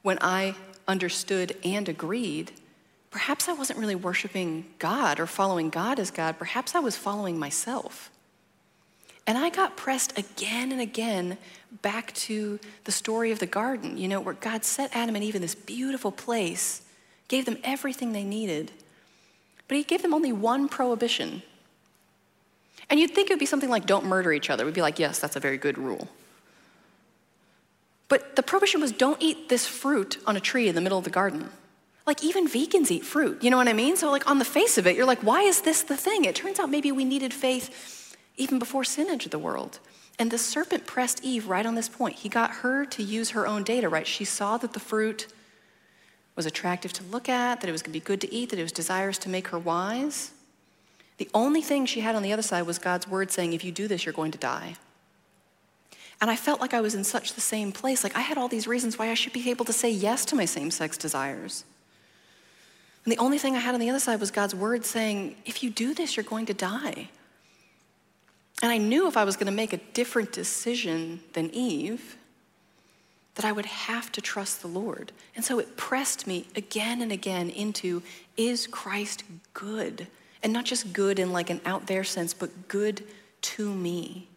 when 0.01 0.17
I 0.21 0.55
understood 0.87 1.55
and 1.63 1.87
agreed, 1.89 2.51
perhaps 3.11 3.47
I 3.49 3.53
wasn't 3.53 3.79
really 3.79 3.95
worshiping 3.95 4.65
God 4.79 5.19
or 5.19 5.27
following 5.27 5.69
God 5.69 5.99
as 5.99 6.11
God. 6.11 6.39
Perhaps 6.39 6.75
I 6.75 6.79
was 6.79 6.95
following 6.95 7.37
myself. 7.37 8.09
And 9.27 9.37
I 9.37 9.49
got 9.49 9.75
pressed 9.75 10.17
again 10.17 10.71
and 10.71 10.79
again 10.79 11.37
back 11.81 12.13
to 12.13 12.59
the 12.85 12.93
story 12.93 13.31
of 13.31 13.39
the 13.39 13.45
garden, 13.45 13.97
you 13.97 14.07
know, 14.07 14.21
where 14.21 14.33
God 14.33 14.63
set 14.63 14.95
Adam 14.95 15.15
and 15.15 15.23
Eve 15.23 15.35
in 15.35 15.41
this 15.41 15.53
beautiful 15.53 16.13
place, 16.13 16.81
gave 17.27 17.43
them 17.43 17.57
everything 17.61 18.13
they 18.13 18.23
needed, 18.23 18.71
but 19.67 19.75
He 19.75 19.83
gave 19.83 20.01
them 20.01 20.13
only 20.13 20.31
one 20.31 20.69
prohibition. 20.69 21.43
And 22.89 23.01
you'd 23.01 23.11
think 23.11 23.29
it 23.29 23.33
would 23.33 23.39
be 23.39 23.45
something 23.45 23.69
like 23.69 23.85
don't 23.85 24.05
murder 24.05 24.31
each 24.31 24.49
other. 24.49 24.63
We'd 24.63 24.73
be 24.73 24.81
like, 24.81 24.97
yes, 24.97 25.19
that's 25.19 25.35
a 25.35 25.41
very 25.41 25.57
good 25.57 25.77
rule. 25.77 26.07
But 28.07 28.37
the 28.37 28.43
prohibition 28.43 28.79
was 28.79 28.93
don't 28.93 29.21
eat 29.21 29.49
this 29.49 29.67
fruit 29.67 30.19
on 30.25 30.37
a 30.37 30.39
tree 30.39 30.69
in 30.69 30.75
the 30.75 30.79
middle 30.79 30.97
of 30.97 31.03
the 31.03 31.09
garden. 31.09 31.49
Like, 32.05 32.23
even 32.23 32.47
vegans 32.47 32.89
eat 32.89 33.03
fruit, 33.03 33.43
you 33.43 33.49
know 33.49 33.57
what 33.57 33.67
I 33.67 33.73
mean? 33.73 33.97
So, 33.97 34.09
like, 34.09 34.29
on 34.29 34.39
the 34.39 34.45
face 34.45 34.77
of 34.77 34.87
it, 34.87 34.95
you're 34.95 35.05
like, 35.05 35.19
why 35.23 35.41
is 35.41 35.63
this 35.63 35.81
the 35.81 35.97
thing? 35.97 36.23
It 36.23 36.35
turns 36.35 36.57
out 36.57 36.69
maybe 36.69 36.93
we 36.93 37.03
needed 37.03 37.33
faith 37.33 38.06
even 38.37 38.59
before 38.59 38.83
sin 38.83 39.09
entered 39.09 39.31
the 39.31 39.39
world. 39.39 39.79
And 40.19 40.31
the 40.31 40.37
serpent 40.37 40.87
pressed 40.87 41.23
Eve 41.23 41.47
right 41.47 41.65
on 41.65 41.75
this 41.75 41.89
point. 41.89 42.15
He 42.15 42.29
got 42.29 42.51
her 42.51 42.85
to 42.85 43.03
use 43.03 43.31
her 43.31 43.45
own 43.45 43.63
data, 43.63 43.89
right? 43.89 44.07
She 44.07 44.25
saw 44.25 44.57
that 44.57 44.73
the 44.73 44.79
fruit 44.79 45.27
was 46.35 46.45
attractive 46.45 46.93
to 46.93 47.03
look 47.03 47.29
at, 47.29 47.61
that 47.61 47.67
it 47.67 47.71
was 47.71 47.81
going 47.81 47.93
to 47.93 47.99
be 47.99 48.03
good 48.03 48.21
to 48.21 48.33
eat, 48.33 48.49
that 48.49 48.59
it 48.59 48.63
was 48.63 48.71
desirous 48.71 49.17
to 49.19 49.29
make 49.29 49.49
her 49.49 49.59
wise. 49.59 50.31
The 51.17 51.29
only 51.33 51.61
thing 51.61 51.85
she 51.85 52.01
had 52.01 52.15
on 52.15 52.23
the 52.23 52.31
other 52.31 52.43
side 52.43 52.63
was 52.63 52.77
God's 52.77 53.07
word 53.07 53.31
saying, 53.31 53.53
if 53.53 53.63
you 53.63 53.71
do 53.71 53.87
this, 53.87 54.05
you're 54.05 54.13
going 54.13 54.31
to 54.31 54.37
die. 54.37 54.75
And 56.19 56.31
I 56.31 56.35
felt 56.35 56.61
like 56.61 56.73
I 56.73 56.81
was 56.81 56.95
in 56.95 57.03
such 57.03 57.33
the 57.33 57.41
same 57.41 57.71
place. 57.71 58.03
Like 58.03 58.15
I 58.15 58.21
had 58.21 58.37
all 58.37 58.47
these 58.47 58.67
reasons 58.67 58.97
why 58.97 59.09
I 59.09 59.13
should 59.13 59.33
be 59.33 59.49
able 59.49 59.65
to 59.65 59.73
say 59.73 59.89
yes 59.89 60.25
to 60.25 60.35
my 60.35 60.45
same 60.45 60.71
sex 60.71 60.97
desires. 60.97 61.63
And 63.03 63.11
the 63.11 63.19
only 63.19 63.37
thing 63.37 63.55
I 63.55 63.59
had 63.59 63.73
on 63.73 63.79
the 63.79 63.89
other 63.89 63.99
side 63.99 64.19
was 64.19 64.31
God's 64.31 64.55
word 64.55 64.83
saying, 64.83 65.35
if 65.45 65.63
you 65.63 65.69
do 65.69 65.93
this, 65.93 66.17
you're 66.17 66.23
going 66.23 66.47
to 66.47 66.53
die. 66.53 67.09
And 68.61 68.71
I 68.71 68.77
knew 68.77 69.07
if 69.07 69.17
I 69.17 69.23
was 69.23 69.35
going 69.35 69.47
to 69.47 69.51
make 69.51 69.73
a 69.73 69.77
different 69.93 70.31
decision 70.31 71.21
than 71.33 71.51
Eve, 71.53 72.17
that 73.35 73.45
I 73.45 73.51
would 73.51 73.67
have 73.67 74.11
to 74.13 74.21
trust 74.21 74.61
the 74.61 74.67
Lord. 74.67 75.11
And 75.35 75.45
so 75.45 75.59
it 75.59 75.77
pressed 75.77 76.25
me 76.25 76.47
again 76.55 77.01
and 77.01 77.11
again 77.11 77.51
into 77.51 78.01
is 78.35 78.65
Christ 78.65 79.23
good? 79.53 80.07
And 80.41 80.53
not 80.53 80.65
just 80.65 80.91
good 80.91 81.19
in 81.19 81.31
like 81.31 81.51
an 81.51 81.61
out 81.65 81.85
there 81.85 82.03
sense, 82.03 82.33
but 82.33 82.67
good 82.67 83.03
to 83.41 83.71
me. 83.71 84.27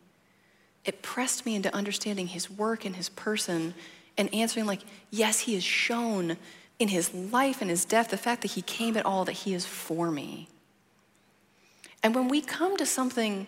It 0.85 1.01
pressed 1.01 1.47
me 1.47 1.55
into 1.55 1.75
understanding 1.75 2.27
his 2.27 2.51
work 2.51 2.85
and 2.85 2.97
his 2.97 3.09
person 3.09 3.75
and 4.19 4.33
answering, 4.35 4.67
like, 4.67 4.81
yes, 5.11 5.41
he 5.41 5.55
has 5.55 5.65
shown 5.65 6.37
in 6.79 6.89
his 6.89 7.15
life 7.15 7.61
and 7.61 7.71
his 7.71 7.85
death 7.87 8.09
the 8.09 8.17
fact 8.17 8.43
that 8.43 8.53
he 8.53 8.63
came 8.63 8.97
at 8.97 9.07
all, 9.07 9.25
that 9.25 9.33
he 9.33 9.55
is 9.55 9.65
for 9.65 10.11
me. 10.11 10.49
And 12.03 12.15
when 12.15 12.29
we 12.29 12.41
come 12.41 12.77
to 12.77 12.87
something 12.87 13.47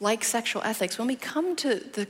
like 0.00 0.24
sexual 0.24 0.62
ethics, 0.62 0.98
when 0.98 1.06
we 1.06 1.16
come 1.16 1.54
to 1.56 1.76
the 1.76 2.08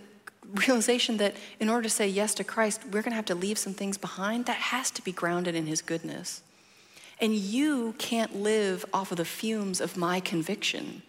realization 0.66 1.16
that 1.18 1.34
in 1.58 1.68
order 1.68 1.82
to 1.82 1.90
say 1.90 2.08
yes 2.08 2.34
to 2.34 2.44
Christ, 2.44 2.82
we're 2.86 3.02
going 3.02 3.10
to 3.10 3.16
have 3.16 3.26
to 3.26 3.34
leave 3.34 3.58
some 3.58 3.74
things 3.74 3.98
behind, 3.98 4.46
that 4.46 4.56
has 4.56 4.90
to 4.92 5.02
be 5.02 5.12
grounded 5.12 5.54
in 5.54 5.66
his 5.66 5.82
goodness. 5.82 6.42
And 7.20 7.34
you 7.34 7.94
can't 7.98 8.36
live 8.36 8.84
off 8.94 9.10
of 9.10 9.18
the 9.18 9.24
fumes 9.24 9.80
of 9.80 9.96
my 9.96 10.20
conviction. 10.20 11.02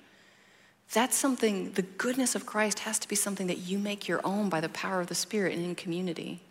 That's 0.91 1.15
something, 1.15 1.71
the 1.71 1.83
goodness 1.83 2.35
of 2.35 2.45
Christ 2.45 2.79
has 2.79 3.00
to 3.00 3.07
be 3.07 3.15
something 3.15 3.47
that 3.47 3.59
you 3.59 3.79
make 3.79 4.07
your 4.07 4.19
own 4.25 4.50
by 4.50 4.59
the 4.59 4.69
power 4.69 5.00
of 5.00 5.07
the 5.07 5.15
Spirit 5.15 5.55
and 5.55 5.63
in 5.63 5.75
community. 5.75 6.41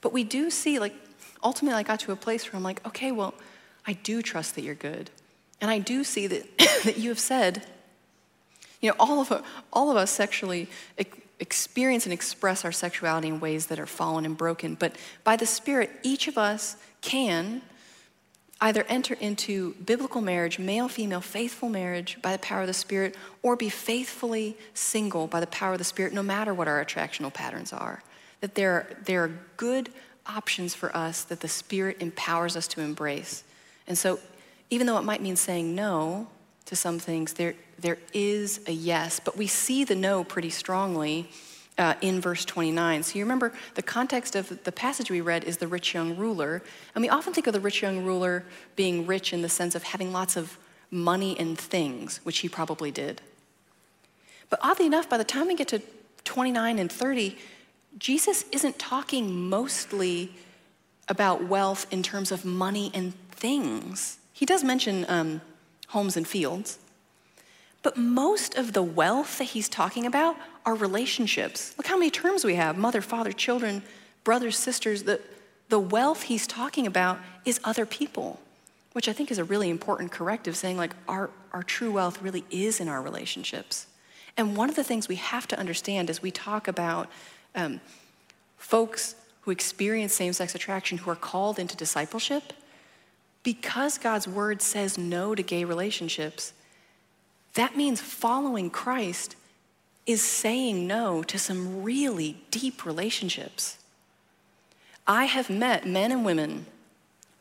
But 0.00 0.12
we 0.12 0.24
do 0.24 0.50
see, 0.50 0.78
like, 0.78 0.94
ultimately, 1.42 1.78
I 1.78 1.82
got 1.82 2.00
to 2.00 2.12
a 2.12 2.16
place 2.16 2.50
where 2.50 2.56
I'm 2.56 2.62
like, 2.62 2.86
okay, 2.86 3.12
well, 3.12 3.34
I 3.86 3.92
do 3.92 4.22
trust 4.22 4.54
that 4.54 4.62
you're 4.62 4.74
good. 4.74 5.10
And 5.60 5.70
I 5.70 5.80
do 5.80 6.02
see 6.04 6.26
that, 6.28 6.58
that 6.84 6.96
you 6.96 7.10
have 7.10 7.18
said, 7.18 7.66
you 8.80 8.90
know, 8.90 8.96
all 8.98 9.20
of, 9.20 9.44
all 9.72 9.90
of 9.90 9.96
us 9.96 10.10
sexually 10.10 10.68
experience 11.40 12.04
and 12.06 12.12
express 12.12 12.64
our 12.64 12.72
sexuality 12.72 13.28
in 13.28 13.40
ways 13.40 13.66
that 13.66 13.78
are 13.78 13.86
fallen 13.86 14.24
and 14.24 14.36
broken. 14.36 14.74
But 14.74 14.96
by 15.24 15.36
the 15.36 15.46
Spirit, 15.46 15.90
each 16.02 16.28
of 16.28 16.38
us 16.38 16.76
can 17.00 17.62
either 18.60 18.84
enter 18.88 19.14
into 19.14 19.74
biblical 19.74 20.20
marriage, 20.20 20.58
male 20.58 20.88
female, 20.88 21.20
faithful 21.20 21.68
marriage 21.68 22.18
by 22.22 22.32
the 22.32 22.38
power 22.38 22.62
of 22.62 22.66
the 22.66 22.74
Spirit, 22.74 23.16
or 23.42 23.54
be 23.54 23.68
faithfully 23.68 24.56
single 24.74 25.28
by 25.28 25.38
the 25.40 25.46
power 25.46 25.72
of 25.72 25.78
the 25.78 25.84
Spirit, 25.84 26.12
no 26.12 26.22
matter 26.22 26.52
what 26.52 26.66
our 26.66 26.84
attractional 26.84 27.32
patterns 27.32 27.72
are. 27.72 28.02
That 28.40 28.54
there 28.54 28.72
are, 28.72 28.86
there 29.04 29.24
are 29.24 29.30
good 29.56 29.90
options 30.26 30.74
for 30.74 30.94
us 30.96 31.22
that 31.24 31.40
the 31.40 31.48
Spirit 31.48 31.98
empowers 32.00 32.56
us 32.56 32.66
to 32.68 32.80
embrace. 32.80 33.44
And 33.86 33.96
so, 33.96 34.18
even 34.70 34.86
though 34.86 34.98
it 34.98 35.04
might 35.04 35.22
mean 35.22 35.36
saying 35.36 35.74
no 35.74 36.28
to 36.66 36.76
some 36.76 36.98
things, 36.98 37.34
there, 37.34 37.54
there 37.78 37.98
is 38.12 38.60
a 38.66 38.72
yes, 38.72 39.20
but 39.20 39.36
we 39.36 39.46
see 39.46 39.84
the 39.84 39.94
no 39.94 40.24
pretty 40.24 40.50
strongly 40.50 41.28
uh, 41.78 41.94
in 42.00 42.20
verse 42.20 42.44
29. 42.44 43.04
So 43.04 43.18
you 43.18 43.24
remember 43.24 43.52
the 43.74 43.82
context 43.82 44.34
of 44.34 44.64
the 44.64 44.72
passage 44.72 45.10
we 45.10 45.20
read 45.20 45.44
is 45.44 45.58
the 45.58 45.68
rich 45.68 45.94
young 45.94 46.16
ruler. 46.16 46.62
And 46.94 47.02
we 47.02 47.08
often 47.08 47.32
think 47.32 47.46
of 47.46 47.52
the 47.52 47.60
rich 47.60 47.82
young 47.82 48.04
ruler 48.04 48.44
being 48.74 49.06
rich 49.06 49.32
in 49.32 49.42
the 49.42 49.48
sense 49.48 49.74
of 49.74 49.84
having 49.84 50.12
lots 50.12 50.36
of 50.36 50.58
money 50.90 51.38
and 51.38 51.56
things, 51.56 52.20
which 52.24 52.38
he 52.38 52.48
probably 52.48 52.90
did. 52.90 53.20
But 54.50 54.58
oddly 54.62 54.86
enough, 54.86 55.08
by 55.08 55.18
the 55.18 55.24
time 55.24 55.46
we 55.46 55.54
get 55.54 55.68
to 55.68 55.82
29 56.24 56.78
and 56.78 56.90
30, 56.90 57.36
Jesus 57.98 58.44
isn't 58.50 58.78
talking 58.78 59.48
mostly 59.48 60.32
about 61.08 61.44
wealth 61.44 61.86
in 61.90 62.02
terms 62.02 62.32
of 62.32 62.44
money 62.44 62.90
and 62.92 63.14
things. 63.30 64.18
He 64.32 64.44
does 64.46 64.64
mention 64.64 65.06
um, 65.08 65.40
homes 65.88 66.16
and 66.16 66.26
fields, 66.26 66.78
but 67.82 67.96
most 67.96 68.56
of 68.56 68.72
the 68.72 68.82
wealth 68.82 69.38
that 69.38 69.44
he's 69.44 69.68
talking 69.68 70.06
about 70.06 70.36
are 70.66 70.74
relationships. 70.74 71.74
Look 71.78 71.86
how 71.86 71.96
many 71.96 72.10
terms 72.10 72.44
we 72.44 72.56
have 72.56 72.76
mother, 72.76 73.00
father, 73.00 73.32
children, 73.32 73.82
brothers, 74.24 74.56
sisters. 74.56 75.04
The, 75.04 75.20
the 75.68 75.78
wealth 75.78 76.24
he's 76.24 76.46
talking 76.46 76.86
about 76.86 77.18
is 77.44 77.60
other 77.64 77.86
people, 77.86 78.40
which 78.92 79.08
I 79.08 79.12
think 79.12 79.30
is 79.30 79.38
a 79.38 79.44
really 79.44 79.70
important 79.70 80.10
corrective, 80.10 80.56
saying 80.56 80.76
like 80.76 80.92
our, 81.06 81.30
our 81.52 81.62
true 81.62 81.92
wealth 81.92 82.20
really 82.20 82.44
is 82.50 82.80
in 82.80 82.88
our 82.88 83.00
relationships. 83.00 83.86
And 84.36 84.56
one 84.56 84.68
of 84.68 84.76
the 84.76 84.84
things 84.84 85.08
we 85.08 85.16
have 85.16 85.48
to 85.48 85.58
understand 85.58 86.10
as 86.10 86.22
we 86.22 86.30
talk 86.30 86.68
about 86.68 87.08
um, 87.54 87.80
folks 88.56 89.14
who 89.42 89.50
experience 89.50 90.12
same 90.12 90.32
sex 90.32 90.54
attraction 90.54 90.98
who 90.98 91.10
are 91.10 91.16
called 91.16 91.58
into 91.58 91.76
discipleship, 91.76 92.52
because 93.42 93.98
God's 93.98 94.28
word 94.28 94.60
says 94.60 94.98
no 94.98 95.34
to 95.34 95.42
gay 95.42 95.64
relationships, 95.64 96.52
that 97.58 97.76
means 97.76 98.00
following 98.00 98.70
Christ 98.70 99.36
is 100.06 100.22
saying 100.22 100.86
no 100.86 101.22
to 101.24 101.38
some 101.38 101.82
really 101.82 102.38
deep 102.50 102.84
relationships. 102.86 103.78
I 105.06 105.24
have 105.24 105.50
met 105.50 105.86
men 105.86 106.12
and 106.12 106.24
women 106.24 106.66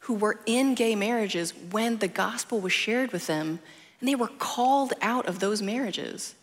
who 0.02 0.14
were 0.14 0.40
in 0.46 0.74
gay 0.74 0.96
marriages 0.96 1.54
when 1.72 1.98
the 1.98 2.08
gospel 2.08 2.60
was 2.60 2.74
shared 2.74 3.12
with 3.12 3.28
them, 3.28 3.60
and 4.00 4.08
they 4.08 4.16
were 4.16 4.28
called 4.28 4.94
out 5.02 5.28
of 5.28 5.40
those 5.40 5.62
marriages. 5.62 6.36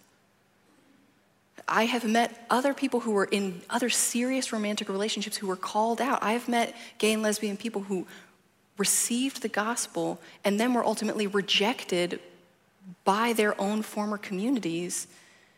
I 1.66 1.86
have 1.86 2.04
met 2.04 2.46
other 2.50 2.74
people 2.74 3.00
who 3.00 3.12
were 3.12 3.24
in 3.24 3.62
other 3.70 3.88
serious 3.88 4.52
romantic 4.52 4.88
relationships 4.88 5.38
who 5.38 5.46
were 5.46 5.56
called 5.56 6.00
out. 6.00 6.22
I 6.22 6.32
have 6.32 6.48
met 6.48 6.74
gay 6.98 7.14
and 7.14 7.22
lesbian 7.22 7.56
people 7.56 7.82
who 7.82 8.06
received 8.76 9.40
the 9.40 9.48
gospel 9.48 10.20
and 10.44 10.60
then 10.60 10.74
were 10.74 10.84
ultimately 10.84 11.26
rejected 11.26 12.20
by 13.04 13.32
their 13.32 13.58
own 13.60 13.82
former 13.82 14.18
communities 14.18 15.06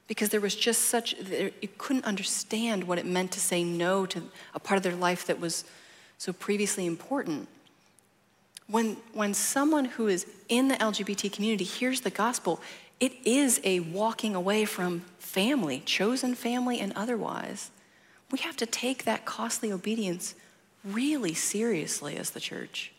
because 0.08 0.28
there 0.28 0.40
was 0.40 0.54
just 0.54 0.82
such, 0.82 1.14
you 1.14 1.68
couldn't 1.78 2.04
understand 2.04 2.84
what 2.84 2.98
it 2.98 3.06
meant 3.06 3.32
to 3.32 3.40
say 3.40 3.64
no 3.64 4.06
to 4.06 4.22
a 4.54 4.60
part 4.60 4.76
of 4.76 4.84
their 4.84 4.94
life 4.94 5.26
that 5.26 5.40
was 5.40 5.64
so 6.18 6.32
previously 6.32 6.86
important. 6.86 7.48
When, 8.68 8.96
when 9.12 9.34
someone 9.34 9.84
who 9.84 10.06
is 10.08 10.26
in 10.48 10.68
the 10.68 10.76
LGBT 10.76 11.32
community 11.32 11.64
hears 11.64 12.00
the 12.00 12.10
gospel, 12.10 12.60
it 13.00 13.12
is 13.24 13.60
a 13.64 13.80
walking 13.80 14.34
away 14.34 14.64
from 14.64 15.00
family, 15.18 15.82
chosen 15.84 16.34
family 16.34 16.80
and 16.80 16.92
otherwise. 16.94 17.70
We 18.30 18.38
have 18.40 18.56
to 18.56 18.66
take 18.66 19.04
that 19.04 19.24
costly 19.24 19.70
obedience 19.70 20.34
really 20.84 21.34
seriously 21.34 22.16
as 22.16 22.30
the 22.30 22.40
church. 22.40 22.92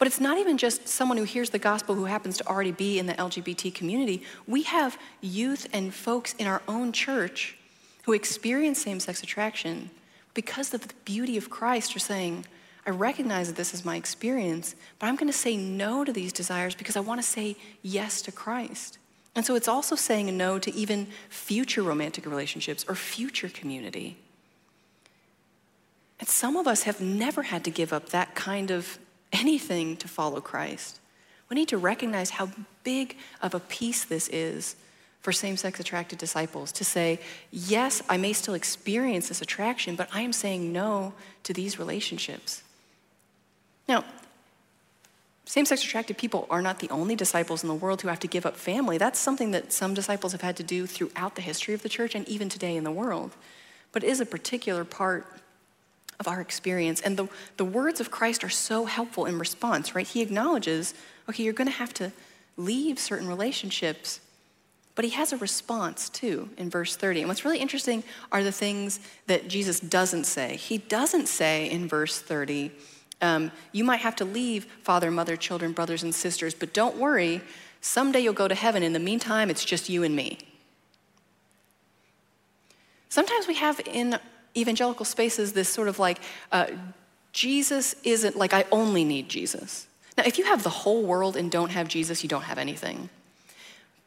But 0.00 0.06
it's 0.06 0.18
not 0.18 0.38
even 0.38 0.56
just 0.56 0.88
someone 0.88 1.18
who 1.18 1.24
hears 1.24 1.50
the 1.50 1.58
gospel 1.58 1.94
who 1.94 2.06
happens 2.06 2.38
to 2.38 2.48
already 2.48 2.72
be 2.72 2.98
in 2.98 3.04
the 3.04 3.12
LGBT 3.12 3.74
community. 3.74 4.22
We 4.46 4.62
have 4.62 4.98
youth 5.20 5.68
and 5.74 5.92
folks 5.92 6.32
in 6.38 6.46
our 6.46 6.62
own 6.66 6.92
church 6.92 7.58
who 8.04 8.14
experience 8.14 8.80
same 8.80 8.98
sex 8.98 9.22
attraction 9.22 9.90
because 10.32 10.72
of 10.72 10.88
the 10.88 10.94
beauty 11.04 11.36
of 11.36 11.50
Christ 11.50 11.94
are 11.94 11.98
saying, 12.00 12.46
I 12.86 12.90
recognize 12.90 13.48
that 13.48 13.56
this 13.56 13.74
is 13.74 13.84
my 13.84 13.96
experience, 13.96 14.74
but 14.98 15.06
I'm 15.06 15.16
going 15.16 15.30
to 15.30 15.36
say 15.36 15.54
no 15.54 16.02
to 16.02 16.14
these 16.14 16.32
desires 16.32 16.74
because 16.74 16.96
I 16.96 17.00
want 17.00 17.20
to 17.20 17.26
say 17.26 17.56
yes 17.82 18.22
to 18.22 18.32
Christ. 18.32 18.96
And 19.34 19.44
so 19.44 19.54
it's 19.54 19.68
also 19.68 19.96
saying 19.96 20.34
no 20.34 20.58
to 20.60 20.74
even 20.74 21.08
future 21.28 21.82
romantic 21.82 22.24
relationships 22.24 22.86
or 22.88 22.94
future 22.94 23.50
community. 23.50 24.16
And 26.18 26.26
some 26.26 26.56
of 26.56 26.66
us 26.66 26.84
have 26.84 27.02
never 27.02 27.42
had 27.42 27.64
to 27.64 27.70
give 27.70 27.92
up 27.92 28.08
that 28.08 28.34
kind 28.34 28.70
of 28.70 28.98
anything 29.32 29.96
to 29.98 30.08
follow 30.08 30.40
Christ. 30.40 31.00
We 31.48 31.54
need 31.56 31.68
to 31.68 31.78
recognize 31.78 32.30
how 32.30 32.50
big 32.84 33.16
of 33.42 33.54
a 33.54 33.60
piece 33.60 34.04
this 34.04 34.28
is 34.28 34.76
for 35.20 35.32
same 35.32 35.56
sex 35.56 35.78
attracted 35.80 36.18
disciples 36.18 36.72
to 36.72 36.84
say, 36.84 37.20
yes, 37.50 38.02
I 38.08 38.16
may 38.16 38.32
still 38.32 38.54
experience 38.54 39.28
this 39.28 39.42
attraction, 39.42 39.96
but 39.96 40.08
I 40.12 40.22
am 40.22 40.32
saying 40.32 40.72
no 40.72 41.12
to 41.42 41.52
these 41.52 41.78
relationships. 41.78 42.62
Now, 43.86 44.04
same 45.44 45.66
sex 45.66 45.82
attracted 45.84 46.16
people 46.16 46.46
are 46.48 46.62
not 46.62 46.78
the 46.78 46.88
only 46.90 47.16
disciples 47.16 47.64
in 47.64 47.68
the 47.68 47.74
world 47.74 48.00
who 48.00 48.08
have 48.08 48.20
to 48.20 48.28
give 48.28 48.46
up 48.46 48.56
family. 48.56 48.98
That's 48.98 49.18
something 49.18 49.50
that 49.50 49.72
some 49.72 49.94
disciples 49.94 50.32
have 50.32 50.42
had 50.42 50.56
to 50.58 50.62
do 50.62 50.86
throughout 50.86 51.34
the 51.34 51.42
history 51.42 51.74
of 51.74 51.82
the 51.82 51.88
church 51.88 52.14
and 52.14 52.26
even 52.28 52.48
today 52.48 52.76
in 52.76 52.84
the 52.84 52.90
world. 52.90 53.32
But 53.90 54.04
it 54.04 54.10
is 54.10 54.20
a 54.20 54.26
particular 54.26 54.84
part 54.84 55.26
of 56.20 56.28
our 56.28 56.40
experience. 56.40 57.00
And 57.00 57.16
the, 57.16 57.28
the 57.56 57.64
words 57.64 57.98
of 57.98 58.10
Christ 58.10 58.44
are 58.44 58.50
so 58.50 58.84
helpful 58.84 59.24
in 59.24 59.38
response, 59.38 59.94
right? 59.94 60.06
He 60.06 60.20
acknowledges, 60.20 60.94
okay, 61.28 61.42
you're 61.42 61.54
going 61.54 61.66
to 61.66 61.74
have 61.74 61.94
to 61.94 62.12
leave 62.58 62.98
certain 62.98 63.26
relationships. 63.26 64.20
But 64.94 65.06
he 65.06 65.12
has 65.12 65.32
a 65.32 65.38
response 65.38 66.10
too 66.10 66.50
in 66.58 66.68
verse 66.68 66.94
30. 66.94 67.20
And 67.20 67.28
what's 67.28 67.44
really 67.44 67.58
interesting 67.58 68.04
are 68.30 68.44
the 68.44 68.52
things 68.52 69.00
that 69.26 69.48
Jesus 69.48 69.80
doesn't 69.80 70.24
say. 70.24 70.56
He 70.56 70.76
doesn't 70.76 71.26
say 71.26 71.70
in 71.70 71.88
verse 71.88 72.20
30, 72.20 72.70
um, 73.22 73.50
you 73.72 73.82
might 73.82 74.00
have 74.00 74.16
to 74.16 74.24
leave 74.24 74.64
father, 74.82 75.10
mother, 75.10 75.36
children, 75.36 75.72
brothers, 75.72 76.02
and 76.02 76.14
sisters, 76.14 76.54
but 76.54 76.74
don't 76.74 76.96
worry, 76.96 77.40
someday 77.80 78.20
you'll 78.20 78.32
go 78.34 78.48
to 78.48 78.54
heaven. 78.54 78.82
In 78.82 78.92
the 78.92 78.98
meantime, 78.98 79.48
it's 79.50 79.64
just 79.64 79.88
you 79.88 80.02
and 80.02 80.14
me. 80.14 80.38
Sometimes 83.08 83.46
we 83.46 83.54
have 83.54 83.80
in 83.86 84.18
evangelical 84.56 85.04
spaces 85.04 85.52
this 85.52 85.68
sort 85.68 85.88
of 85.88 85.98
like, 85.98 86.20
uh, 86.52 86.66
Jesus 87.32 87.94
isn't 88.04 88.36
like, 88.36 88.52
I 88.52 88.64
only 88.72 89.04
need 89.04 89.28
Jesus. 89.28 89.86
Now, 90.16 90.24
if 90.26 90.38
you 90.38 90.44
have 90.44 90.62
the 90.62 90.70
whole 90.70 91.02
world 91.02 91.36
and 91.36 91.50
don't 91.50 91.70
have 91.70 91.88
Jesus, 91.88 92.22
you 92.22 92.28
don't 92.28 92.42
have 92.42 92.58
anything. 92.58 93.08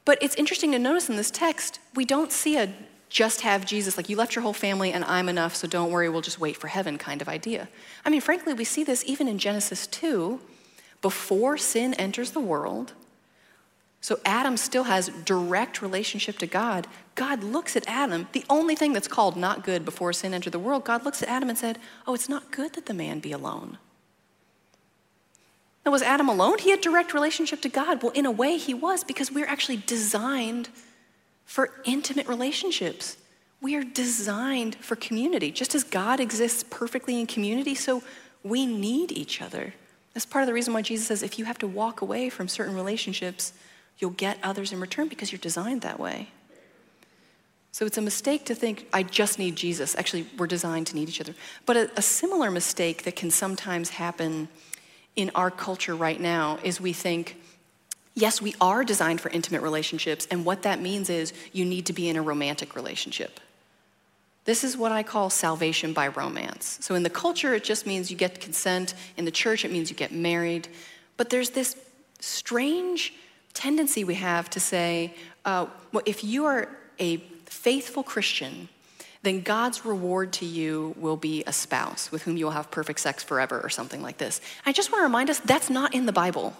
But 0.05 0.21
it's 0.21 0.35
interesting 0.35 0.71
to 0.73 0.79
notice 0.79 1.09
in 1.09 1.15
this 1.15 1.31
text, 1.31 1.79
we 1.95 2.05
don't 2.05 2.31
see 2.31 2.57
a 2.57 2.73
just 3.13 3.41
have 3.41 3.63
Jesus, 3.63 3.95
like 3.95 4.09
you 4.09 4.15
left 4.15 4.33
your 4.33 4.41
whole 4.41 4.53
family 4.53 4.91
and 4.91 5.05
I'm 5.05 5.29
enough, 5.29 5.55
so 5.55 5.67
don't 5.67 5.91
worry, 5.91 6.09
we'll 6.09 6.21
just 6.21 6.39
wait 6.39 6.57
for 6.57 6.67
heaven 6.67 6.97
kind 6.97 7.21
of 7.21 7.29
idea. 7.29 7.69
I 8.03 8.09
mean, 8.09 8.21
frankly, 8.21 8.55
we 8.55 8.63
see 8.63 8.83
this 8.83 9.03
even 9.05 9.27
in 9.27 9.37
Genesis 9.37 9.85
2. 9.85 10.39
Before 10.99 11.55
sin 11.57 11.93
enters 11.93 12.31
the 12.31 12.39
world, 12.39 12.93
so 14.03 14.19
Adam 14.25 14.57
still 14.57 14.83
has 14.83 15.07
direct 15.23 15.81
relationship 15.81 16.37
to 16.39 16.45
God. 16.45 16.87
God 17.15 17.41
looks 17.41 17.77
at 17.77 17.87
Adam, 17.87 18.27
the 18.33 18.43
only 18.49 18.75
thing 18.75 18.91
that's 18.91 19.07
called 19.07 19.37
not 19.37 19.63
good 19.63 19.85
before 19.85 20.11
sin 20.11 20.33
entered 20.33 20.51
the 20.51 20.59
world, 20.59 20.83
God 20.83 21.05
looks 21.05 21.23
at 21.23 21.29
Adam 21.29 21.47
and 21.47 21.57
said, 21.57 21.79
Oh, 22.05 22.13
it's 22.13 22.27
not 22.27 22.51
good 22.51 22.73
that 22.73 22.85
the 22.85 22.93
man 22.93 23.21
be 23.21 23.31
alone. 23.31 23.77
Now, 25.85 25.93
was 25.93 26.01
Adam 26.01 26.27
alone? 26.27 26.57
He 26.59 26.71
had 26.71 26.81
direct 26.81 27.13
relationship 27.13 27.61
to 27.61 27.69
God. 27.69 28.03
Well, 28.03 28.11
in 28.11 28.25
a 28.25 28.31
way, 28.31 28.57
he 28.57 28.73
was 28.73 29.05
because 29.05 29.31
we're 29.31 29.47
actually 29.47 29.77
designed 29.77 30.67
for 31.45 31.71
intimate 31.85 32.27
relationships. 32.27 33.15
We 33.61 33.73
are 33.77 33.85
designed 33.85 34.75
for 34.75 34.97
community. 34.97 35.49
Just 35.49 35.75
as 35.75 35.85
God 35.85 36.19
exists 36.19 36.65
perfectly 36.69 37.21
in 37.21 37.25
community, 37.25 37.73
so 37.73 38.03
we 38.43 38.65
need 38.65 39.13
each 39.13 39.41
other. 39.41 39.75
That's 40.13 40.25
part 40.25 40.43
of 40.43 40.47
the 40.47 40.53
reason 40.53 40.73
why 40.73 40.81
Jesus 40.81 41.07
says 41.07 41.23
if 41.23 41.39
you 41.39 41.45
have 41.45 41.59
to 41.59 41.67
walk 41.67 42.01
away 42.01 42.27
from 42.27 42.49
certain 42.49 42.75
relationships, 42.75 43.53
you'll 43.99 44.11
get 44.11 44.37
others 44.43 44.71
in 44.71 44.79
return 44.79 45.07
because 45.07 45.31
you're 45.31 45.39
designed 45.39 45.81
that 45.81 45.99
way. 45.99 46.29
So 47.71 47.87
it's 47.87 47.97
a 47.97 48.01
mistake 48.01 48.45
to 48.45 48.55
think, 48.55 48.87
I 48.93 49.01
just 49.01 49.39
need 49.39 49.55
Jesus. 49.55 49.95
Actually, 49.95 50.27
we're 50.37 50.45
designed 50.45 50.87
to 50.87 50.95
need 50.95 51.09
each 51.09 51.19
other. 51.19 51.33
But 51.65 51.75
a, 51.75 51.91
a, 51.97 52.03
similar 52.03 52.51
mistake 52.51 53.03
that 53.03 53.15
can 53.15 53.31
sometimes 53.31 53.89
happen 53.89 54.47
in 55.15 55.31
our 55.33 55.49
culture 55.49 55.95
right 55.95 56.21
now 56.21 56.59
is 56.63 56.79
we 56.79 56.93
think, 56.93 57.41
yes, 58.13 58.39
we 58.39 58.53
are 58.61 58.83
designed 58.83 59.21
for 59.21 59.29
intimate 59.29 59.63
relationships, 59.63 60.27
and 60.29 60.45
what 60.45 60.61
that 60.61 60.81
means 60.81 61.09
is 61.09 61.33
you 61.51 61.65
need 61.65 61.87
to 61.87 61.93
be 61.93 62.09
in 62.09 62.15
a 62.15 62.21
romantic 62.21 62.75
relationship. 62.75 63.39
This 64.45 64.63
is 64.63 64.77
what 64.77 64.91
I 64.91 65.01
call 65.01 65.31
salvation 65.31 65.93
by 65.93 66.09
romance. 66.09 66.77
So 66.81 66.93
in 66.93 67.01
the 67.01 67.09
culture, 67.09 67.55
it 67.55 67.63
just 67.63 67.87
means 67.87 68.11
you 68.11 68.17
get 68.17 68.39
consent. 68.39 68.93
In 69.17 69.25
the 69.25 69.31
church, 69.31 69.65
it 69.65 69.71
means 69.71 69.89
you 69.89 69.95
get 69.95 70.11
married. 70.11 70.67
But 71.17 71.29
there's 71.29 71.51
this 71.51 71.75
strange 72.19 73.13
tendency 73.53 74.03
we 74.03 74.15
have 74.15 74.49
to 74.51 74.59
say, 74.59 75.13
uh, 75.45 75.67
well, 75.91 76.03
if 76.05 76.23
you 76.23 76.45
are 76.45 76.69
a 76.99 77.17
faithful 77.45 78.03
Christian, 78.03 78.69
then 79.23 79.41
God's 79.41 79.85
reward 79.85 80.33
to 80.33 80.45
you 80.45 80.93
will 80.97 81.15
be 81.15 81.43
a 81.47 81.53
spouse 81.53 82.11
with 82.11 82.23
whom 82.23 82.35
you 82.35 82.45
will 82.45 82.51
have 82.51 82.69
perfect 82.71 82.99
sex 82.99 83.23
forever 83.23 83.59
or 83.61 83.69
something 83.69 84.01
like 84.01 84.17
this. 84.17 84.41
I 84.65 84.73
just 84.73 84.91
want 84.91 84.99
to 85.01 85.05
remind 85.05 85.29
us 85.29 85.39
that's 85.39 85.69
not 85.69 85.93
in 85.93 86.05
the 86.05 86.11
Bible. 86.11 86.53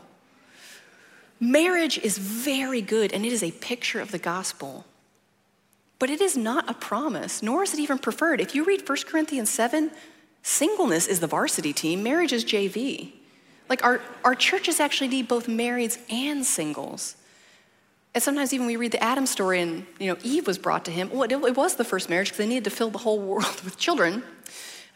Marriage 1.40 1.98
is 1.98 2.18
very 2.18 2.82
good 2.82 3.12
and 3.12 3.26
it 3.26 3.34
is 3.34 3.44
a 3.44 3.52
picture 3.52 4.00
of 4.00 4.12
the 4.12 4.18
gospel. 4.18 4.86
But 6.00 6.10
it 6.10 6.22
is 6.22 6.38
not 6.38 6.70
a 6.70 6.74
promise, 6.74 7.44
nor 7.44 7.64
is 7.64 7.74
it 7.74 7.80
even 7.80 7.98
preferred. 7.98 8.40
If 8.40 8.56
you 8.56 8.64
read 8.64 8.88
1 8.88 8.98
Corinthians 9.08 9.50
7, 9.50 9.92
singleness 10.42 11.08
is 11.08 11.20
the 11.20 11.28
varsity 11.28 11.74
team, 11.74 12.02
marriage 12.02 12.34
is 12.34 12.46
JV. 12.46 13.12
Like 13.70 13.84
our, 13.84 14.02
our 14.24 14.36
churches 14.36 14.80
actually 14.80 15.08
need 15.08 15.28
both 15.28 15.48
marrieds 15.48 15.98
and 16.12 16.46
singles. 16.46 17.16
And 18.14 18.22
sometimes 18.22 18.54
even 18.54 18.68
we 18.68 18.76
read 18.76 18.92
the 18.92 19.04
Adam 19.04 19.26
story 19.26 19.62
and, 19.62 19.86
you 20.00 20.08
know, 20.08 20.18
Eve 20.24 20.46
was 20.46 20.58
brought 20.58 20.86
to 20.86 20.92
him. 20.92 21.10
Well, 21.12 21.24
it, 21.24 21.56
was 21.58 21.76
the 21.76 21.84
first 21.84 22.10
marriage 22.10 22.28
because 22.28 22.38
they 22.38 22.48
needed 22.48 22.66
to 22.66 22.70
fill 22.70 22.90
the 22.90 23.00
whole 23.00 23.20
world 23.30 23.62
with 23.64 23.78
children. 23.78 24.24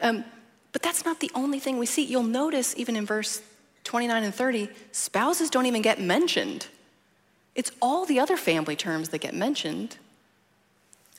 Um, 0.01 0.23
but 0.71 0.81
that's 0.81 1.05
not 1.05 1.19
the 1.19 1.31
only 1.33 1.59
thing 1.59 1.79
we 1.79 1.87
see. 1.87 2.03
You'll 2.03 2.23
notice 2.23 2.75
even 2.77 2.95
in 2.95 3.05
verse 3.05 3.41
29 3.83 4.23
and 4.23 4.35
30, 4.35 4.69
spouses 4.91 5.49
don't 5.49 5.65
even 5.65 5.81
get 5.81 5.99
mentioned. 5.99 6.67
It's 7.55 7.71
all 7.81 8.05
the 8.05 8.19
other 8.19 8.37
family 8.37 8.75
terms 8.75 9.09
that 9.09 9.19
get 9.19 9.33
mentioned 9.33 9.97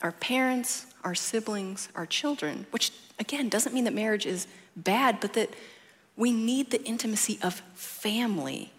our 0.01 0.13
parents, 0.13 0.85
our 1.03 1.13
siblings, 1.13 1.89
our 1.93 2.05
children, 2.05 2.65
which 2.71 2.91
again 3.19 3.49
doesn't 3.49 3.73
mean 3.73 3.83
that 3.83 3.93
marriage 3.93 4.25
is 4.25 4.47
bad, 4.77 5.19
but 5.19 5.33
that 5.33 5.49
we 6.19 6.33
need 6.33 6.69
the 6.69 6.83
intimacy 6.83 7.39
of 7.41 7.61
family, 7.75 8.73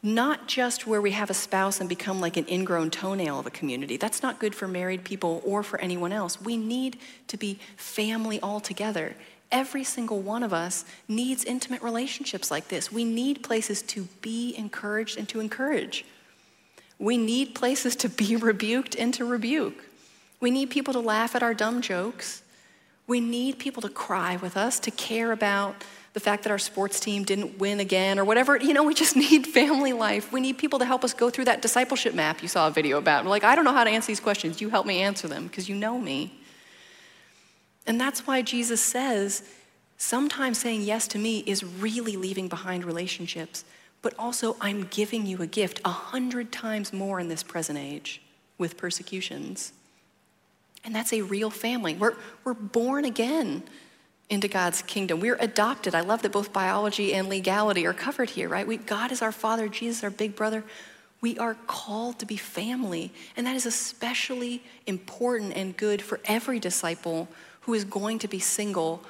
not 0.00 0.46
just 0.46 0.86
where 0.86 1.00
we 1.00 1.10
have 1.10 1.28
a 1.28 1.34
spouse 1.34 1.80
and 1.80 1.88
become 1.88 2.20
like 2.20 2.36
an 2.36 2.46
ingrown 2.48 2.88
toenail 2.88 3.40
of 3.40 3.46
a 3.46 3.50
community. 3.50 3.96
That's 3.96 4.22
not 4.22 4.38
good 4.38 4.54
for 4.54 4.68
married 4.68 5.02
people 5.02 5.42
or 5.44 5.64
for 5.64 5.80
anyone 5.80 6.12
else. 6.12 6.40
We 6.40 6.56
need 6.56 6.96
to 7.26 7.36
be 7.36 7.58
family 7.76 8.38
all 8.38 8.60
together. 8.60 9.16
Every 9.50 9.82
single 9.82 10.20
one 10.20 10.44
of 10.44 10.52
us 10.52 10.84
needs 11.08 11.44
intimate 11.44 11.82
relationships 11.82 12.48
like 12.48 12.68
this. 12.68 12.92
We 12.92 13.02
need 13.04 13.42
places 13.42 13.82
to 13.82 14.04
be 14.20 14.54
encouraged 14.56 15.18
and 15.18 15.28
to 15.30 15.40
encourage. 15.40 16.04
We 17.00 17.18
need 17.18 17.56
places 17.56 17.96
to 17.96 18.08
be 18.08 18.36
rebuked 18.50 18.94
and 18.94 19.12
to 19.14 19.24
rebuke. 19.24 19.84
We 20.38 20.52
need 20.52 20.70
people 20.70 20.92
to 20.94 21.00
laugh 21.00 21.34
at 21.34 21.42
our 21.42 21.54
dumb 21.54 21.82
jokes. 21.82 22.42
We 23.08 23.18
need 23.18 23.58
people 23.58 23.82
to 23.82 23.88
cry 23.88 24.36
with 24.36 24.56
us, 24.56 24.78
to 24.80 24.92
care 24.92 25.32
about 25.32 25.82
the 26.14 26.20
fact 26.20 26.44
that 26.44 26.50
our 26.50 26.58
sports 26.58 27.00
team 27.00 27.24
didn't 27.24 27.58
win 27.58 27.80
again 27.80 28.20
or 28.20 28.24
whatever. 28.24 28.56
You 28.56 28.72
know, 28.72 28.84
we 28.84 28.94
just 28.94 29.16
need 29.26 29.46
family 29.46 29.92
life. 29.92 30.32
We 30.32 30.40
need 30.40 30.56
people 30.56 30.78
to 30.78 30.84
help 30.84 31.04
us 31.04 31.12
go 31.12 31.28
through 31.28 31.44
that 31.46 31.60
discipleship 31.60 32.14
map 32.14 32.40
you 32.40 32.48
saw 32.48 32.68
a 32.68 32.70
video 32.70 32.98
about. 32.98 33.24
We're 33.24 33.30
like, 33.30 33.44
I 33.44 33.54
don't 33.54 33.64
know 33.64 33.72
how 33.72 33.84
to 33.84 33.90
answer 33.90 34.06
these 34.06 34.20
questions. 34.20 34.60
You 34.60 34.70
help 34.70 34.86
me 34.86 35.02
answer 35.02 35.28
them 35.28 35.48
because 35.48 35.68
you 35.68 35.74
know 35.74 35.98
me. 35.98 36.40
And 37.86 38.00
that's 38.00 38.26
why 38.26 38.40
Jesus 38.42 38.80
says 38.80 39.42
sometimes 39.98 40.58
saying 40.58 40.82
yes 40.82 41.06
to 41.08 41.18
me 41.18 41.40
is 41.46 41.62
really 41.64 42.16
leaving 42.16 42.48
behind 42.48 42.84
relationships, 42.84 43.64
but 44.00 44.14
also 44.18 44.56
I'm 44.60 44.84
giving 44.90 45.26
you 45.26 45.42
a 45.42 45.46
gift 45.46 45.80
a 45.84 45.90
hundred 45.90 46.52
times 46.52 46.92
more 46.92 47.18
in 47.20 47.28
this 47.28 47.42
present 47.42 47.78
age 47.78 48.22
with 48.56 48.76
persecutions. 48.76 49.72
And 50.84 50.94
that's 50.94 51.12
a 51.12 51.22
real 51.22 51.50
family. 51.50 51.94
We're, 51.94 52.14
we're 52.44 52.54
born 52.54 53.04
again 53.04 53.64
into 54.30 54.48
God's 54.48 54.82
kingdom. 54.82 55.20
We're 55.20 55.36
adopted. 55.36 55.94
I 55.94 56.00
love 56.00 56.22
that 56.22 56.32
both 56.32 56.52
biology 56.52 57.14
and 57.14 57.28
legality 57.28 57.86
are 57.86 57.92
covered 57.92 58.30
here, 58.30 58.48
right? 58.48 58.66
We, 58.66 58.78
God 58.78 59.12
is 59.12 59.22
our 59.22 59.32
father, 59.32 59.68
Jesus 59.68 60.02
our 60.02 60.10
big 60.10 60.34
brother. 60.34 60.64
We 61.20 61.38
are 61.38 61.56
called 61.66 62.18
to 62.18 62.26
be 62.26 62.36
family. 62.36 63.12
And 63.36 63.46
that 63.46 63.56
is 63.56 63.66
especially 63.66 64.62
important 64.86 65.54
and 65.56 65.76
good 65.76 66.02
for 66.02 66.20
every 66.24 66.58
disciple 66.58 67.28
who 67.62 67.74
is 67.74 67.84
going 67.84 68.18
to 68.20 68.28
be 68.28 68.38
single 68.38 69.02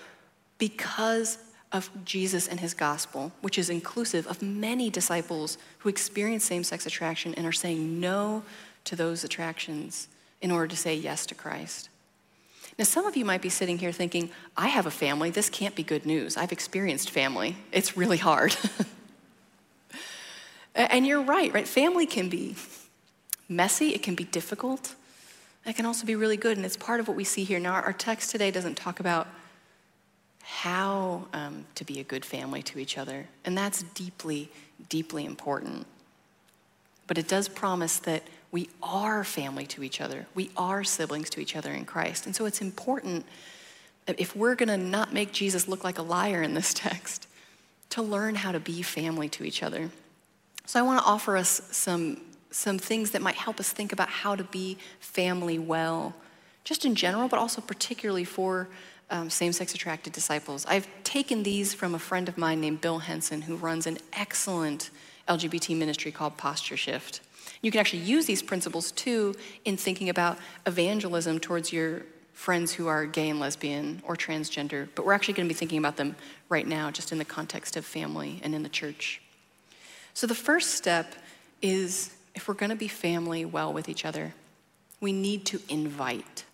because 0.59 1.39
of 1.73 1.91
Jesus 2.05 2.47
and 2.47 2.61
his 2.61 2.73
gospel, 2.73 3.33
which 3.41 3.59
is 3.59 3.69
inclusive 3.69 4.29
of 4.29 4.41
many 4.43 4.91
disciples 4.91 5.59
who 5.79 5.89
experience 5.89 6.45
same 6.45 6.63
sex 6.63 6.87
attraction 6.87 7.35
and 7.35 7.47
are 7.47 7.53
saying 7.53 7.99
no 7.99 8.45
to 8.85 8.95
those 8.95 9.25
attractions 9.25 10.09
in 10.41 10.53
order 10.53 10.69
to 10.69 10.77
say 10.77 10.95
yes 10.95 11.27
to 11.27 11.35
Christ. 11.35 11.89
Now, 12.79 12.85
some 12.85 13.07
of 13.07 13.17
you 13.17 13.25
might 13.25 13.43
be 13.43 13.49
sitting 13.49 13.79
here 13.79 13.93
thinking, 13.93 14.31
I 14.57 14.69
have 14.69 14.87
a 14.87 14.91
family. 14.91 15.31
This 15.31 15.49
can't 15.49 15.77
be 15.77 15.85
good 15.85 16.05
news. 16.05 16.37
I've 16.37 16.51
experienced 16.51 17.11
family. 17.11 17.57
It's 17.71 17.97
really 17.97 18.17
hard. 18.17 18.57
and 20.75 21.07
you're 21.07 21.23
right, 21.23 21.53
right? 21.55 21.69
Family 21.69 22.07
can 22.07 22.29
be 22.29 22.57
messy, 23.49 23.95
it 23.95 24.03
can 24.03 24.15
be 24.15 24.25
difficult, 24.25 24.95
it 25.67 25.77
can 25.77 25.87
also 25.87 26.07
be 26.07 26.17
really 26.17 26.37
good. 26.37 26.57
And 26.57 26.67
it's 26.67 26.77
part 26.77 26.99
of 26.99 27.07
what 27.07 27.17
we 27.17 27.25
see 27.25 27.45
here. 27.45 27.61
Now, 27.61 27.75
our 27.75 27.93
text 27.93 28.31
today 28.31 28.51
doesn't 28.51 28.77
talk 28.77 29.01
about 29.01 29.29
how 30.43 31.27
um, 31.33 31.65
to 31.75 31.85
be 31.85 32.01
a 32.01 32.05
good 32.05 32.25
family 32.25 32.63
to 32.63 32.79
each 32.79 32.99
other. 32.99 33.27
And 33.45 33.57
that's 33.57 33.83
deeply, 33.83 34.51
deeply 34.89 35.25
important. 35.25 35.87
But 37.07 37.19
it 37.19 37.29
does 37.29 37.49
promise 37.49 37.99
that 38.01 38.25
we 38.55 38.69
are 38.85 39.25
family 39.25 39.67
to 39.67 39.83
each 39.83 40.01
other. 40.01 40.27
We 40.33 40.49
are 40.57 40.85
siblings 40.85 41.29
to 41.31 41.41
each 41.41 41.57
other 41.57 41.73
in 41.73 41.85
Christ. 41.85 42.25
And 42.25 42.37
so 42.37 42.47
it's 42.47 42.61
important 42.61 43.27
if 44.07 44.37
we're 44.37 44.55
going 44.55 44.69
to 44.69 44.77
not 44.77 45.13
make 45.13 45.33
Jesus 45.33 45.67
look 45.67 45.83
like 45.83 45.99
a 45.99 46.03
liar 46.03 46.41
in 46.41 46.55
this 46.55 46.73
text, 46.75 47.27
to 47.91 48.01
learn 48.01 48.37
how 48.37 48.53
to 48.53 48.61
be 48.61 48.81
family 48.81 49.29
to 49.31 49.43
each 49.43 49.65
other. 49.65 49.91
So 50.67 50.79
I 50.79 50.83
want 50.83 51.01
to 51.01 51.05
offer 51.05 51.37
us 51.37 51.63
some, 51.73 52.21
some 52.53 52.79
things 52.79 53.11
that 53.11 53.21
might 53.21 53.35
help 53.35 53.59
us 53.59 53.73
think 53.73 53.93
about 53.93 54.09
how 54.09 54.37
to 54.37 54.45
be 54.45 54.79
family 55.01 55.59
well, 55.59 56.15
just 56.63 56.85
in 56.85 56.95
general, 56.95 57.27
but 57.27 57.41
also 57.41 57.61
particularly 57.61 58.25
for 58.25 58.69
um, 59.11 59.31
same 59.31 59.53
sex 59.53 59.75
attracted 59.75 60.13
disciples. 60.13 60.65
I've 60.67 60.87
taken 61.03 61.43
these 61.43 61.75
from 61.75 61.93
a 61.93 61.99
friend 61.99 62.29
of 62.29 62.39
mine 62.39 62.61
named 62.61 62.81
Bill 62.81 63.01
Henson, 63.01 63.43
who 63.43 63.57
runs 63.57 63.89
an 63.89 63.99
excellent 64.13 64.91
LGBT 65.29 65.77
ministry 65.77 66.13
called 66.13 66.37
Posture 66.37 66.77
Shift. 66.77 67.21
You 67.63 67.71
can 67.71 67.81
actually 67.81 68.03
use 68.03 68.27
these 68.27 68.43
principles 68.43 68.93
too 68.93 69.35
in 69.65 69.77
thinking 69.77 70.09
about 70.09 70.39
evangelism 70.67 71.41
towards 71.41 71.73
your 71.73 72.03
friends 72.33 72.73
who 72.73 72.89
are 72.89 73.07
gay 73.07 73.31
and 73.31 73.41
lesbian 73.41 74.03
or 74.05 74.17
transgender, 74.17 74.89
but 74.95 75.07
we're 75.07 75.13
actually 75.13 75.35
going 75.35 75.49
to 75.49 75.55
be 75.55 75.59
thinking 75.59 75.79
about 75.79 75.97
them 75.97 76.17
right 76.49 76.67
now, 76.67 76.91
just 76.91 77.13
in 77.13 77.19
the 77.19 77.25
context 77.25 77.77
of 77.77 77.85
family 77.85 78.41
and 78.43 78.55
in 78.55 78.63
the 78.63 78.69
church. 78.69 79.23
So, 80.13 80.27
the 80.27 80.35
first 80.35 80.75
step 80.75 81.15
is 81.63 82.15
if 82.35 82.49
we're 82.49 82.55
going 82.55 82.71
to 82.71 82.77
be 82.77 82.89
family 82.89 83.45
well 83.45 83.73
with 83.73 83.89
each 83.89 84.05
other, 84.05 84.35
we 85.01 85.13
need 85.13 85.47
to 85.47 85.61
invite. 85.69 86.45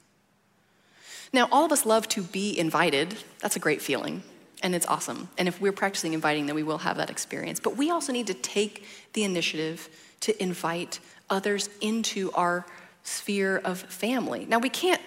Now, 1.33 1.49
all 1.51 1.65
of 1.65 1.73
us 1.73 1.87
love 1.87 2.09
to 2.09 2.23
be 2.23 2.59
invited. 2.59 3.17
That's 3.41 3.57
a 3.57 3.61
great 3.61 3.81
feeling, 3.81 4.23
and 4.63 4.75
it's 4.75 4.87
awesome. 4.87 5.29
And 5.39 5.49
if 5.49 5.61
we're 5.61 5.73
practicing 5.73 6.13
inviting, 6.13 6.47
then 6.47 6.55
we 6.55 6.63
will 6.63 6.79
have 6.79 6.97
that 6.99 7.11
experience. 7.11 7.61
But 7.61 7.77
we 7.77 7.91
also 7.91 8.13
need 8.13 8.27
to 8.29 8.35
take 8.35 8.87
the 9.13 9.25
initiative 9.25 9.89
to 10.21 10.43
invite 10.43 11.01
others 11.29 11.69
into 11.81 12.31
our 12.33 12.67
sphere 13.03 13.59
of 13.59 13.79
family. 13.79 14.47
Now, 14.47 14.59
we 14.59 14.69
can't, 14.69 15.01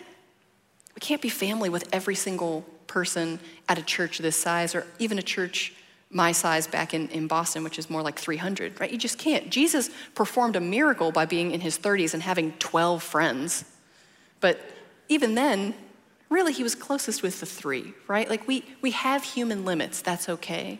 we 0.95 0.99
can't 0.99 1.21
be 1.21 1.29
family 1.29 1.69
with 1.69 1.87
every 1.93 2.15
single 2.15 2.65
person 2.87 3.39
at 3.69 3.77
a 3.77 3.83
church 3.83 4.19
this 4.19 4.35
size 4.35 4.75
or 4.75 4.85
even 4.99 5.19
a 5.19 5.21
church 5.21 5.73
my 6.09 6.31
size 6.31 6.67
back 6.67 6.93
in, 6.93 7.09
in 7.09 7.27
Boston, 7.27 7.63
which 7.63 7.79
is 7.79 7.89
more 7.89 8.01
like 8.01 8.19
300, 8.19 8.79
right? 8.79 8.91
You 8.91 8.97
just 8.97 9.17
can't. 9.17 9.49
Jesus 9.49 9.89
performed 10.13 10.55
a 10.55 10.61
miracle 10.61 11.11
by 11.11 11.25
being 11.25 11.51
in 11.51 11.61
his 11.61 11.77
30s 11.77 12.13
and 12.13 12.21
having 12.21 12.53
12 12.59 13.01
friends. 13.01 13.65
But 14.39 14.59
even 15.09 15.33
then, 15.33 15.73
really 16.33 16.53
he 16.53 16.63
was 16.63 16.75
closest 16.75 17.23
with 17.23 17.39
the 17.39 17.45
three, 17.45 17.93
right? 18.07 18.29
Like 18.29 18.47
we, 18.47 18.65
we 18.81 18.91
have 18.91 19.23
human 19.23 19.63
limits, 19.65 20.01
that's 20.01 20.27
okay. 20.27 20.79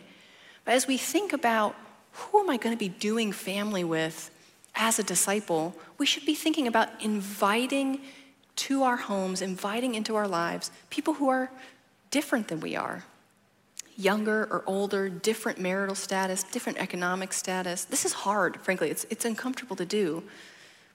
But 0.65 0.73
as 0.73 0.87
we 0.87 0.97
think 0.97 1.33
about 1.33 1.75
who 2.13 2.39
am 2.39 2.49
I 2.49 2.57
going 2.57 2.75
to 2.75 2.79
be 2.79 2.89
doing 2.89 3.31
family 3.31 3.83
with 3.83 4.31
as 4.75 4.99
a 4.99 5.03
disciple, 5.03 5.75
we 5.97 6.05
should 6.05 6.25
be 6.25 6.35
thinking 6.35 6.67
about 6.67 6.89
inviting 7.01 8.01
to 8.55 8.83
our 8.83 8.97
homes, 8.97 9.41
inviting 9.41 9.95
into 9.95 10.15
our 10.15 10.27
lives 10.27 10.71
people 10.89 11.15
who 11.15 11.29
are 11.29 11.51
different 12.11 12.47
than 12.47 12.59
we 12.59 12.75
are. 12.75 13.03
Younger 13.95 14.47
or 14.51 14.63
older, 14.65 15.09
different 15.09 15.59
marital 15.59 15.95
status, 15.95 16.43
different 16.43 16.79
economic 16.79 17.33
status. 17.33 17.85
This 17.85 18.05
is 18.05 18.13
hard, 18.13 18.59
frankly. 18.61 18.89
It's, 18.89 19.05
it's 19.09 19.25
uncomfortable 19.25 19.75
to 19.75 19.85
do. 19.85 20.23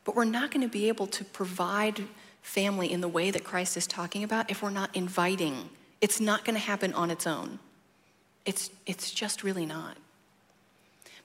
But 0.04 0.16
we're 0.16 0.24
not 0.24 0.50
going 0.50 0.62
to 0.62 0.72
be 0.72 0.88
able 0.88 1.06
to 1.08 1.24
provide 1.24 2.04
family 2.48 2.90
in 2.90 3.00
the 3.00 3.08
way 3.08 3.30
that 3.30 3.44
Christ 3.44 3.76
is 3.76 3.86
talking 3.86 4.24
about 4.24 4.50
if 4.50 4.62
we're 4.62 4.70
not 4.70 4.96
inviting. 4.96 5.68
It's 6.00 6.20
not 6.20 6.44
going 6.44 6.54
to 6.54 6.60
happen 6.60 6.94
on 6.94 7.10
its 7.10 7.26
own. 7.26 7.58
It's, 8.46 8.70
it's 8.86 9.10
just 9.10 9.44
really 9.44 9.66
not. 9.66 9.96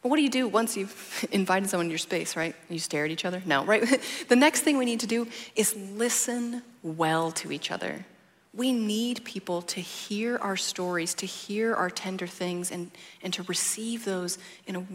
But 0.01 0.09
what 0.09 0.17
do 0.17 0.23
you 0.23 0.29
do 0.29 0.47
once 0.49 0.75
you've 0.75 1.25
invited 1.31 1.69
someone 1.69 1.87
to 1.87 1.91
your 1.91 1.97
space, 1.97 2.35
right? 2.35 2.53
You 2.69 2.77
stare 2.77 3.05
at 3.05 3.11
each 3.11 3.23
other? 3.23 3.41
No, 3.45 3.63
right? 3.63 3.83
the 4.27 4.35
next 4.35 4.61
thing 4.61 4.77
we 4.77 4.85
need 4.85 4.99
to 4.99 5.07
do 5.07 5.27
is 5.55 5.75
listen 5.75 6.61
well 6.83 7.31
to 7.31 7.51
each 7.51 7.71
other. 7.71 8.05
We 8.53 8.73
need 8.73 9.23
people 9.23 9.61
to 9.63 9.79
hear 9.79 10.37
our 10.37 10.57
stories, 10.57 11.13
to 11.15 11.25
hear 11.25 11.73
our 11.73 11.89
tender 11.89 12.27
things, 12.27 12.69
and, 12.69 12.91
and 13.23 13.33
to 13.33 13.43
receive 13.43 14.03
those 14.03 14.37
in 14.67 14.75
a, 14.75 14.85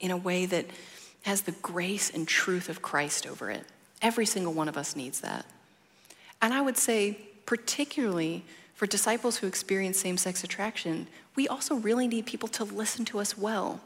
in 0.00 0.10
a 0.10 0.16
way 0.16 0.44
that 0.46 0.66
has 1.22 1.42
the 1.42 1.52
grace 1.52 2.10
and 2.10 2.28
truth 2.28 2.68
of 2.68 2.82
Christ 2.82 3.26
over 3.26 3.50
it. 3.50 3.64
Every 4.02 4.26
single 4.26 4.52
one 4.52 4.68
of 4.68 4.76
us 4.76 4.94
needs 4.94 5.20
that. 5.22 5.46
And 6.40 6.54
I 6.54 6.60
would 6.60 6.76
say, 6.76 7.18
particularly 7.46 8.44
for 8.74 8.86
disciples 8.86 9.38
who 9.38 9.46
experience 9.46 9.98
same 9.98 10.16
sex 10.16 10.44
attraction, 10.44 11.08
we 11.34 11.48
also 11.48 11.74
really 11.74 12.06
need 12.06 12.26
people 12.26 12.48
to 12.50 12.64
listen 12.64 13.04
to 13.06 13.18
us 13.18 13.36
well. 13.36 13.80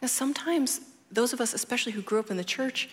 Now, 0.00 0.08
sometimes 0.08 0.80
those 1.10 1.32
of 1.32 1.40
us, 1.40 1.54
especially 1.54 1.92
who 1.92 2.02
grew 2.02 2.20
up 2.20 2.30
in 2.30 2.36
the 2.36 2.44
church, 2.44 2.88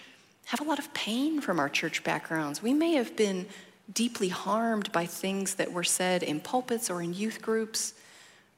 have 0.46 0.62
a 0.62 0.64
lot 0.64 0.80
of 0.80 0.94
pain 0.94 1.40
from 1.42 1.60
our 1.60 1.70
church 1.70 2.04
backgrounds. 2.04 2.64
We 2.64 2.74
may 2.74 2.94
have 2.94 3.16
been 3.16 3.46
deeply 3.94 4.30
harmed 4.30 4.92
by 4.92 5.06
things 5.06 5.56
that 5.56 5.72
were 5.72 5.84
said 5.84 6.24
in 6.24 6.40
pulpits 6.40 6.90
or 6.90 7.02
in 7.02 7.14
youth 7.14 7.42
groups, 7.42 7.94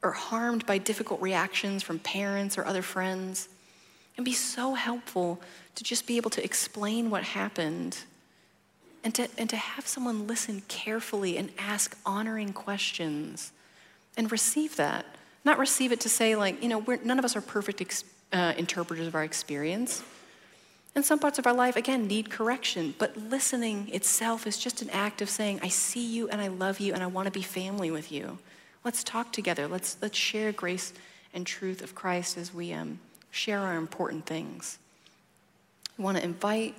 or 0.02 0.12
harmed 0.12 0.66
by 0.66 0.78
difficult 0.78 1.20
reactions 1.20 1.82
from 1.82 1.98
parents 1.98 2.58
or 2.58 2.64
other 2.64 2.82
friends. 2.82 3.48
It'd 4.14 4.24
be 4.24 4.32
so 4.32 4.74
helpful 4.74 5.40
to 5.74 5.82
just 5.82 6.06
be 6.06 6.18
able 6.18 6.30
to 6.30 6.44
explain 6.44 7.10
what 7.10 7.22
happened 7.22 7.98
and 9.04 9.14
to, 9.14 9.28
and 9.36 9.48
to 9.50 9.56
have 9.56 9.86
someone 9.86 10.26
listen 10.26 10.62
carefully 10.66 11.36
and 11.36 11.50
ask 11.58 11.96
honoring 12.06 12.52
questions 12.54 13.52
and 14.16 14.32
receive 14.32 14.76
that. 14.76 15.04
Not 15.44 15.58
receive 15.58 15.92
it 15.92 16.00
to 16.00 16.08
say, 16.08 16.34
like, 16.34 16.62
you 16.62 16.70
know, 16.70 16.82
none 17.04 17.18
of 17.18 17.24
us 17.24 17.36
are 17.36 17.42
perfect 17.42 17.82
ex- 17.82 18.04
uh, 18.32 18.54
interpreters 18.56 19.06
of 19.06 19.14
our 19.14 19.22
experience. 19.22 20.02
And 20.94 21.04
some 21.04 21.18
parts 21.18 21.38
of 21.38 21.46
our 21.46 21.52
life, 21.52 21.76
again, 21.76 22.06
need 22.06 22.30
correction. 22.30 22.94
But 22.98 23.16
listening 23.16 23.90
itself 23.92 24.46
is 24.46 24.56
just 24.56 24.80
an 24.80 24.88
act 24.90 25.20
of 25.20 25.28
saying, 25.28 25.60
I 25.62 25.68
see 25.68 26.06
you 26.06 26.28
and 26.28 26.40
I 26.40 26.48
love 26.48 26.80
you 26.80 26.94
and 26.94 27.02
I 27.02 27.06
want 27.06 27.26
to 27.26 27.32
be 27.32 27.42
family 27.42 27.90
with 27.90 28.10
you. 28.10 28.38
Let's 28.84 29.04
talk 29.04 29.32
together. 29.32 29.66
Let's, 29.66 29.98
let's 30.00 30.16
share 30.16 30.52
grace 30.52 30.94
and 31.34 31.46
truth 31.46 31.82
of 31.82 31.94
Christ 31.94 32.38
as 32.38 32.54
we 32.54 32.72
um, 32.72 33.00
share 33.30 33.58
our 33.58 33.76
important 33.76 34.24
things. 34.24 34.78
We 35.98 36.04
want 36.04 36.16
to 36.16 36.24
invite 36.24 36.74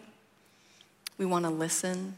we 1.17 1.25
want 1.25 1.45
to 1.45 1.51
listen, 1.51 2.15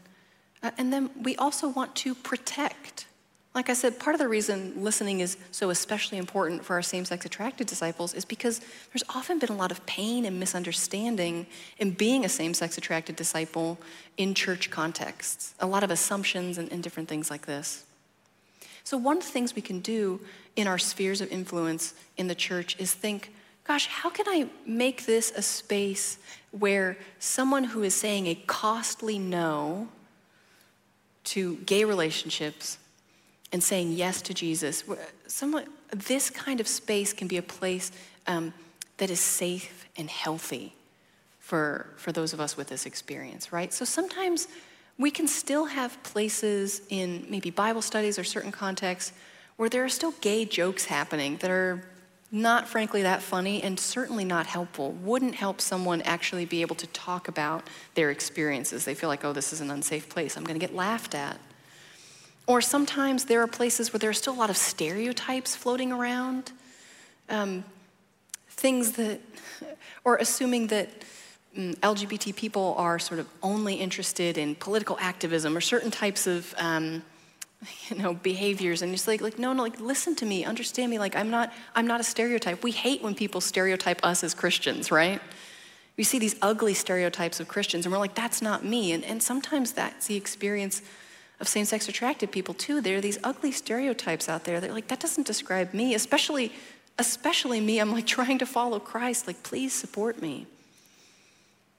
uh, 0.62 0.70
and 0.78 0.92
then 0.92 1.10
we 1.22 1.36
also 1.36 1.68
want 1.68 1.94
to 1.96 2.14
protect. 2.14 3.06
Like 3.54 3.70
I 3.70 3.72
said, 3.72 3.98
part 3.98 4.14
of 4.14 4.20
the 4.20 4.28
reason 4.28 4.72
listening 4.76 5.20
is 5.20 5.36
so 5.50 5.70
especially 5.70 6.18
important 6.18 6.64
for 6.64 6.74
our 6.74 6.82
same 6.82 7.04
sex 7.04 7.24
attracted 7.24 7.66
disciples 7.66 8.14
is 8.14 8.24
because 8.24 8.60
there's 8.92 9.02
often 9.08 9.38
been 9.38 9.48
a 9.48 9.56
lot 9.56 9.70
of 9.70 9.84
pain 9.86 10.24
and 10.24 10.38
misunderstanding 10.38 11.46
in 11.78 11.92
being 11.92 12.24
a 12.24 12.28
same 12.28 12.54
sex 12.54 12.78
attracted 12.78 13.16
disciple 13.16 13.78
in 14.16 14.34
church 14.34 14.70
contexts, 14.70 15.54
a 15.60 15.66
lot 15.66 15.82
of 15.82 15.90
assumptions 15.90 16.58
and, 16.58 16.70
and 16.70 16.82
different 16.82 17.08
things 17.08 17.30
like 17.30 17.46
this. 17.46 17.84
So, 18.84 18.96
one 18.96 19.18
of 19.18 19.22
the 19.22 19.30
things 19.30 19.54
we 19.54 19.62
can 19.62 19.80
do 19.80 20.20
in 20.56 20.66
our 20.66 20.78
spheres 20.78 21.20
of 21.20 21.30
influence 21.30 21.94
in 22.16 22.26
the 22.26 22.34
church 22.34 22.76
is 22.78 22.94
think 22.94 23.32
gosh, 23.68 23.86
how 23.86 24.08
can 24.08 24.26
I 24.26 24.48
make 24.64 25.04
this 25.04 25.30
a 25.36 25.42
space 25.42 26.18
where 26.52 26.96
someone 27.18 27.64
who 27.64 27.82
is 27.82 27.94
saying 27.94 28.26
a 28.26 28.34
costly 28.34 29.18
no 29.18 29.88
to 31.24 31.56
gay 31.58 31.84
relationships 31.84 32.78
and 33.52 33.62
saying 33.62 33.92
yes 33.92 34.22
to 34.22 34.32
Jesus, 34.32 34.84
someone, 35.26 35.66
this 35.94 36.30
kind 36.30 36.60
of 36.60 36.66
space 36.66 37.12
can 37.12 37.28
be 37.28 37.36
a 37.36 37.42
place 37.42 37.92
um, 38.26 38.54
that 38.96 39.10
is 39.10 39.20
safe 39.20 39.86
and 39.98 40.08
healthy 40.08 40.72
for, 41.38 41.90
for 41.96 42.10
those 42.10 42.32
of 42.32 42.40
us 42.40 42.56
with 42.56 42.68
this 42.68 42.86
experience, 42.86 43.52
right? 43.52 43.70
So 43.72 43.84
sometimes 43.84 44.48
we 44.98 45.10
can 45.10 45.28
still 45.28 45.66
have 45.66 46.02
places 46.02 46.80
in 46.88 47.26
maybe 47.28 47.50
Bible 47.50 47.82
studies 47.82 48.18
or 48.18 48.24
certain 48.24 48.50
contexts 48.50 49.12
where 49.56 49.68
there 49.68 49.84
are 49.84 49.90
still 49.90 50.12
gay 50.22 50.46
jokes 50.46 50.86
happening 50.86 51.36
that 51.38 51.50
are 51.50 51.84
not 52.30 52.68
frankly 52.68 53.02
that 53.02 53.22
funny 53.22 53.62
and 53.62 53.80
certainly 53.80 54.24
not 54.24 54.46
helpful. 54.46 54.92
Wouldn't 54.92 55.34
help 55.34 55.60
someone 55.60 56.02
actually 56.02 56.44
be 56.44 56.60
able 56.60 56.76
to 56.76 56.86
talk 56.88 57.26
about 57.26 57.66
their 57.94 58.10
experiences. 58.10 58.84
They 58.84 58.94
feel 58.94 59.08
like, 59.08 59.24
oh, 59.24 59.32
this 59.32 59.52
is 59.52 59.60
an 59.60 59.70
unsafe 59.70 60.08
place. 60.08 60.36
I'm 60.36 60.44
going 60.44 60.58
to 60.58 60.64
get 60.64 60.74
laughed 60.74 61.14
at. 61.14 61.38
Or 62.46 62.60
sometimes 62.60 63.26
there 63.26 63.42
are 63.42 63.46
places 63.46 63.92
where 63.92 63.98
there 63.98 64.10
are 64.10 64.14
still 64.14 64.34
a 64.34 64.36
lot 64.36 64.50
of 64.50 64.56
stereotypes 64.56 65.56
floating 65.56 65.90
around. 65.90 66.52
Um, 67.30 67.64
things 68.48 68.92
that, 68.92 69.20
or 70.04 70.16
assuming 70.16 70.66
that 70.68 70.88
mm, 71.56 71.74
LGBT 71.76 72.36
people 72.36 72.74
are 72.76 72.98
sort 72.98 73.20
of 73.20 73.28
only 73.42 73.74
interested 73.76 74.36
in 74.36 74.54
political 74.54 74.98
activism 75.00 75.56
or 75.56 75.60
certain 75.62 75.90
types 75.90 76.26
of. 76.26 76.54
Um, 76.58 77.02
you 77.88 77.96
know 77.96 78.14
behaviors. 78.14 78.82
And 78.82 78.92
just 78.92 79.08
like 79.08 79.20
like 79.20 79.38
no 79.38 79.52
no 79.52 79.62
like 79.62 79.80
listen 79.80 80.14
to 80.16 80.26
me 80.26 80.44
understand 80.44 80.90
me. 80.90 80.98
Like 80.98 81.16
i'm 81.16 81.30
not 81.30 81.52
i'm 81.74 81.86
not 81.86 82.00
a 82.00 82.04
stereotype. 82.04 82.62
We 82.62 82.72
hate 82.72 83.02
when 83.02 83.14
people 83.14 83.40
stereotype 83.40 84.04
us 84.04 84.22
as 84.24 84.34
christians 84.34 84.90
right? 84.90 85.20
We 85.96 86.04
see 86.04 86.20
these 86.20 86.36
ugly 86.42 86.74
stereotypes 86.74 87.40
of 87.40 87.48
christians 87.48 87.86
and 87.86 87.92
we're 87.92 87.98
like 87.98 88.14
that's 88.14 88.42
not 88.42 88.64
me. 88.64 88.92
And, 88.92 89.04
and 89.04 89.22
sometimes 89.22 89.72
that's 89.72 90.06
the 90.06 90.16
experience 90.16 90.82
of 91.40 91.46
same-sex 91.46 91.88
attracted 91.88 92.32
people 92.32 92.54
too. 92.54 92.80
There 92.80 92.98
are 92.98 93.00
these 93.00 93.18
ugly 93.22 93.52
stereotypes 93.52 94.28
out 94.28 94.44
there 94.44 94.60
that 94.60 94.72
like 94.72 94.88
that 94.88 95.00
doesn't 95.00 95.26
describe 95.26 95.74
me 95.74 95.94
especially 95.94 96.52
especially 96.98 97.60
me. 97.60 97.78
I'm 97.78 97.92
like 97.92 98.06
trying 98.18 98.38
to 98.38 98.46
follow 98.46 98.78
christ. 98.78 99.26
Like 99.26 99.42
please 99.42 99.72
support 99.72 100.22
me 100.22 100.46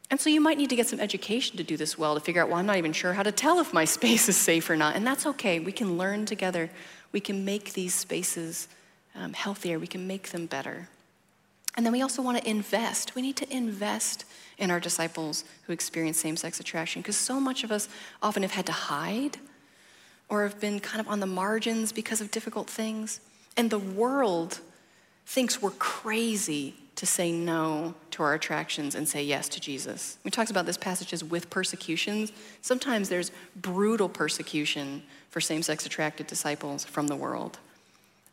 and 0.09 0.19
so 0.19 0.29
you 0.29 0.41
might 0.41 0.57
need 0.57 0.69
to 0.71 0.75
get 0.75 0.87
some 0.87 0.99
education 0.99 1.57
to 1.57 1.63
do 1.63 1.77
this 1.77 1.97
well 1.97 2.15
to 2.15 2.19
figure 2.19 2.41
out, 2.41 2.49
well, 2.49 2.57
I'm 2.57 2.65
not 2.65 2.77
even 2.77 2.93
sure 2.93 3.13
how 3.13 3.23
to 3.23 3.31
tell 3.31 3.59
if 3.59 3.73
my 3.73 3.85
space 3.97 4.27
is 4.27 4.37
safe 4.37 4.69
or 4.69 4.75
not. 4.75 4.95
And 4.95 5.05
that's 5.05 5.25
okay. 5.25 5.59
We 5.59 5.71
can 5.71 5.97
learn 5.97 6.25
together. 6.25 6.69
We 7.11 7.19
can 7.19 7.45
make 7.45 7.73
these 7.73 7.93
spaces 7.93 8.67
um, 9.15 9.33
healthier, 9.33 9.79
we 9.79 9.87
can 9.87 10.07
make 10.07 10.29
them 10.29 10.45
better. 10.45 10.87
And 11.75 11.85
then 11.85 11.93
we 11.93 12.01
also 12.01 12.21
want 12.21 12.37
to 12.37 12.49
invest. 12.49 13.15
We 13.15 13.21
need 13.21 13.35
to 13.37 13.55
invest 13.55 14.25
in 14.57 14.71
our 14.71 14.79
disciples 14.79 15.43
who 15.63 15.73
experience 15.73 16.19
same 16.19 16.37
sex 16.37 16.59
attraction 16.59 17.01
because 17.01 17.15
so 17.15 17.39
much 17.39 17.63
of 17.63 17.71
us 17.71 17.89
often 18.21 18.43
have 18.43 18.51
had 18.51 18.65
to 18.67 18.71
hide 18.71 19.37
or 20.29 20.43
have 20.43 20.59
been 20.59 20.79
kind 20.79 20.99
of 20.99 21.07
on 21.07 21.19
the 21.19 21.25
margins 21.25 21.91
because 21.91 22.21
of 22.21 22.31
difficult 22.31 22.69
things. 22.69 23.19
And 23.57 23.69
the 23.69 23.79
world 23.79 24.59
thinks 25.25 25.61
we're 25.61 25.71
crazy 25.71 26.75
to 26.95 27.05
say 27.05 27.31
no 27.31 27.93
to 28.19 28.23
our 28.23 28.33
attractions 28.33 28.95
and 28.95 29.07
say 29.07 29.23
yes 29.23 29.47
to 29.47 29.61
Jesus. 29.61 30.17
We 30.25 30.31
talked 30.31 30.51
about 30.51 30.65
this 30.65 30.75
passage 30.75 31.13
as 31.13 31.23
with 31.23 31.49
persecutions. 31.49 32.33
Sometimes 32.61 33.07
there's 33.07 33.31
brutal 33.55 34.09
persecution 34.09 35.03
for 35.29 35.39
same 35.39 35.63
sex 35.63 35.85
attracted 35.85 36.27
disciples 36.27 36.83
from 36.83 37.07
the 37.07 37.15
world. 37.15 37.59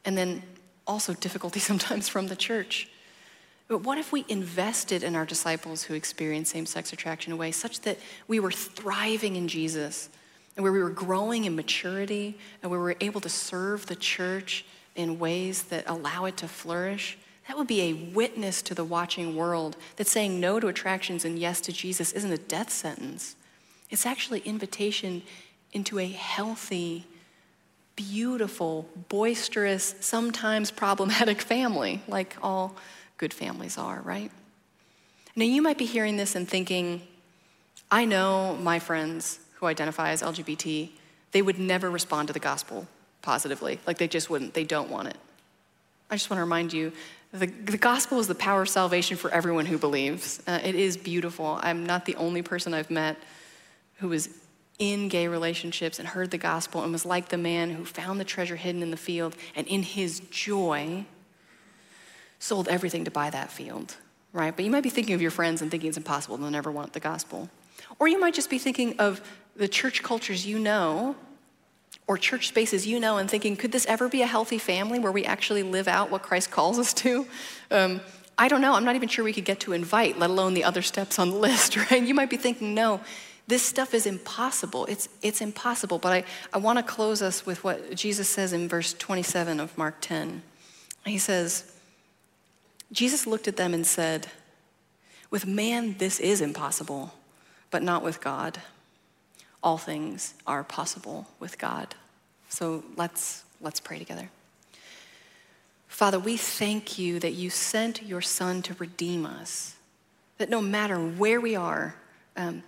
And 0.05 0.19
then 0.19 0.43
also 0.89 1.15
difficulty 1.15 1.61
sometimes 1.71 2.09
from 2.09 2.27
the 2.27 2.35
church. 2.35 2.89
But 3.69 3.83
what 3.83 3.97
if 3.97 4.11
we 4.11 4.25
invested 4.29 5.05
in 5.05 5.15
our 5.15 5.25
disciples 5.25 5.85
who 5.85 5.95
experience 5.95 6.51
same 6.51 6.67
sex 6.67 6.93
attraction 6.93 7.33
in 7.33 7.37
a 7.37 7.39
way 7.39 7.53
such 7.53 7.81
that 7.83 7.99
we 8.27 8.41
were 8.41 8.51
thriving 8.51 9.37
in 9.37 9.47
Jesus 9.47 10.09
and 10.57 10.65
where 10.65 10.73
we 10.73 10.83
were 10.83 10.91
growing 10.91 11.45
in 11.45 11.55
maturity 11.55 12.37
and 12.61 12.73
where 12.73 12.81
we 12.81 12.87
were 12.87 12.97
able 13.01 13.21
to 13.21 13.29
serve 13.29 13.87
the 13.87 13.97
church 13.97 14.65
in 14.97 15.21
ways 15.21 15.65
that 15.65 15.85
allow 15.87 16.25
it 16.25 16.37
to 16.39 16.49
flourish? 16.49 17.19
That 17.49 17.57
would 17.57 17.67
be 17.67 17.83
a 17.83 17.93
witness 17.93 18.61
to 18.63 18.75
the 18.75 18.85
watching 18.85 19.37
world 19.37 19.77
that 19.97 20.07
saying 20.07 20.41
no 20.41 20.59
to 20.59 20.69
attractions 20.69 21.25
and 21.25 21.39
yes 21.39 21.61
to 21.63 21.73
Jesus 21.73 22.13
isn't 22.13 22.33
a 22.33 22.39
death 22.39 22.71
sentence. 22.71 23.37
It's 23.89 24.05
actually 24.05 24.41
invitation 24.41 25.23
into 25.73 25.99
a 25.99 26.09
healthy, 26.09 27.07
beautiful, 27.95 28.89
boisterous, 29.09 29.95
sometimes 30.01 30.71
problematic 30.71 31.41
family, 31.53 32.03
like 32.09 32.37
all 32.43 32.75
good 33.17 33.33
families 33.33 33.79
are, 33.79 34.01
right? 34.01 34.31
Now, 35.37 35.45
you 35.45 35.63
might 35.63 35.79
be 35.79 35.85
hearing 35.85 36.17
this 36.17 36.35
and 36.35 36.49
thinking, 36.49 37.03
I 37.91 38.07
know 38.07 38.57
my 38.57 38.79
friends 38.79 39.39
who 39.55 39.67
identify 39.67 40.11
as 40.11 40.23
LGBT, 40.23 40.91
they 41.33 41.43
would 41.43 41.59
never 41.59 41.91
respond 41.91 42.29
to 42.29 42.33
the 42.33 42.41
gospel 42.41 42.87
positively. 43.23 43.79
Like 43.87 43.99
they 43.99 44.09
just 44.09 44.31
wouldn't, 44.31 44.55
they 44.55 44.65
don't 44.65 44.91
want 44.91 45.09
it. 45.09 45.17
I 46.11 46.15
just 46.15 46.31
want 46.31 46.39
to 46.39 46.45
remind 46.45 46.73
you 46.73 46.93
the, 47.39 47.47
the 47.47 47.79
gospel 47.79 48.19
is 48.19 48.27
the 48.27 48.35
power 48.35 48.63
of 48.63 48.69
salvation 48.69 49.17
for 49.17 49.31
everyone 49.31 49.67
who 49.67 49.79
believes. 49.79 50.43
Uh, 50.47 50.61
it 50.63 50.75
is 50.75 50.97
beautiful. 50.97 51.59
I'm 51.63 51.87
not 51.87 52.05
the 52.05 52.17
only 52.17 52.43
person 52.43 52.75
I've 52.75 52.91
met 52.91 53.17
who 53.97 54.09
was 54.09 54.29
in 54.79 55.09
gay 55.09 55.27
relationships 55.29 55.99
and 55.99 56.07
heard 56.07 56.31
the 56.31 56.39
gospel 56.39 56.83
and 56.83 56.93
was 56.93 57.07
like 57.07 57.29
the 57.29 57.39
man 57.39 57.71
who 57.71 57.85
found 57.85 58.21
the 58.21 58.25
treasure 58.25 58.57
hidden 58.57 58.83
in 58.83 58.91
the 58.91 58.97
field 58.97 59.35
and 59.55 59.67
in 59.67 59.83
his 59.83 60.21
joy 60.31 61.05
sold 62.39 62.69
everything 62.69 63.05
to 63.05 63.11
buy 63.11 63.31
that 63.31 63.51
field, 63.51 63.97
right? 64.33 64.55
But 64.55 64.65
you 64.65 64.71
might 64.71 64.83
be 64.83 64.91
thinking 64.91 65.15
of 65.15 65.23
your 65.23 65.31
friends 65.31 65.63
and 65.63 65.71
thinking 65.71 65.89
it's 65.89 65.97
impossible, 65.97 66.37
they'll 66.37 66.51
never 66.51 66.71
want 66.71 66.93
the 66.93 67.01
gospel. 67.01 67.49
Or 67.99 68.09
you 68.09 68.21
might 68.21 68.35
just 68.35 68.51
be 68.51 68.59
thinking 68.59 68.99
of 68.99 69.21
the 69.57 69.69
church 69.69 70.03
cultures 70.03 70.47
you 70.47 70.59
know 70.59 71.17
or 72.07 72.17
church 72.17 72.49
spaces 72.49 72.87
you 72.87 73.01
know 73.01 73.19
and 73.19 73.29
thinking, 73.29 73.57
could 73.57 73.73
this 73.73 73.87
ever 73.87 74.09
be 74.09 74.23
a 74.23 74.27
healthy 74.27 74.59
family 74.59 74.99
where 74.99 75.13
we 75.13 75.25
actually 75.25 75.63
live 75.63 75.89
out 75.89 76.11
what 76.11 76.23
Christ 76.23 76.51
calls 76.51 76.79
us 76.79 76.95
to? 76.95 77.27
Um, 77.71 78.01
I 78.39 78.49
don't 78.49 78.61
know. 78.61 78.75
I'm 78.75 78.85
not 78.85 78.97
even 78.97 79.09
sure 79.09 79.25
we 79.25 79.33
could 79.33 79.45
get 79.45 79.61
to 79.61 79.73
invite, 79.73 80.19
let 80.19 80.31
alone 80.31 80.55
the 80.55 80.65
other 80.65 80.83
steps 80.83 81.19
on 81.19 81.31
the 81.31 81.37
list, 81.49 81.77
right? 81.91 82.03
You 82.03 82.15
might 82.15 82.31
be 82.31 82.37
thinking, 82.37 82.75
no, 82.75 83.01
this 83.49 83.63
stuff 83.63 83.95
is 83.95 84.07
impossible. 84.07 84.87
It's, 84.87 85.09
it's 85.23 85.41
impossible. 85.41 85.99
But 85.99 86.13
I, 86.13 86.25
I 86.53 86.59
want 86.59 86.79
to 86.79 86.83
close 86.85 87.23
us 87.23 87.45
with 87.45 87.65
what 87.65 87.95
Jesus 87.95 88.29
says 88.29 88.53
in 88.53 88.69
verse 88.69 88.93
27 88.95 89.59
of 89.59 89.77
Mark 89.77 89.97
10. 90.01 90.43
He 91.05 91.19
says, 91.19 91.73
Jesus 92.93 93.27
looked 93.27 93.49
at 93.49 93.57
them 93.57 93.75
and 93.75 93.87
said, 93.87 94.29
With 95.31 95.47
man, 95.47 95.97
this 95.99 96.21
is 96.21 96.41
impossible, 96.41 97.15
but 97.71 97.83
not 97.83 98.03
with 98.03 98.21
God 98.21 98.59
all 99.67 99.79
things 99.79 100.33
are 100.47 100.63
possible 100.63 101.27
with 101.41 101.59
God. 101.59 101.97
So 102.49 102.85
let's, 102.97 103.43
let's 103.61 103.81
pray 103.81 103.99
together. 103.99 104.31
Father, 105.89 106.21
we 106.21 106.37
thank 106.37 107.01
you 107.01 107.19
that 107.19 107.33
you 107.33 107.51
sent 107.51 108.05
your 108.05 108.21
Son 108.21 108.63
to 108.63 108.75
redeem 108.75 109.27
us, 109.27 109.75
that 110.39 110.49
no 110.49 110.63
matter 110.63 110.99
where 110.99 111.41
we 111.41 111.57
are, 111.57 111.97
um, 112.37 112.63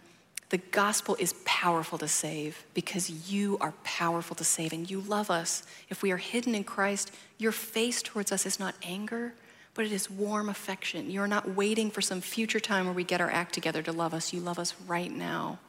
the 0.48 0.58
gospel 0.58 1.16
is 1.20 1.34
powerful 1.44 1.98
to 1.98 2.08
save 2.08 2.64
because 2.74 3.30
you 3.30 3.58
are 3.60 3.74
powerful 3.84 4.34
to 4.34 4.42
save 4.42 4.72
and 4.72 4.90
you 4.90 5.00
love 5.00 5.30
us. 5.30 5.62
If 5.88 6.02
we 6.02 6.10
are 6.10 6.16
hidden 6.16 6.52
in 6.52 6.64
Christ, 6.64 7.12
your 7.36 7.52
face 7.52 8.02
towards 8.02 8.32
us 8.32 8.44
is 8.44 8.58
not 8.58 8.74
anger, 8.82 9.34
but 9.74 9.84
it 9.84 9.92
is 9.92 10.10
warm 10.10 10.48
affection. 10.48 11.12
You're 11.12 11.28
not 11.28 11.54
waiting 11.54 11.92
for 11.92 12.00
some 12.00 12.20
future 12.20 12.58
time 12.58 12.86
where 12.86 12.94
we 12.94 13.04
get 13.04 13.20
our 13.20 13.30
act 13.30 13.54
together 13.54 13.82
to 13.82 13.92
love 13.92 14.14
us. 14.14 14.32
You 14.32 14.40
love 14.40 14.58
us 14.58 14.74
right 14.88 15.12
now. 15.12 15.60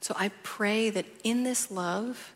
So 0.00 0.14
I 0.16 0.30
pray 0.42 0.90
that 0.90 1.06
in 1.24 1.42
this 1.42 1.70
love, 1.70 2.32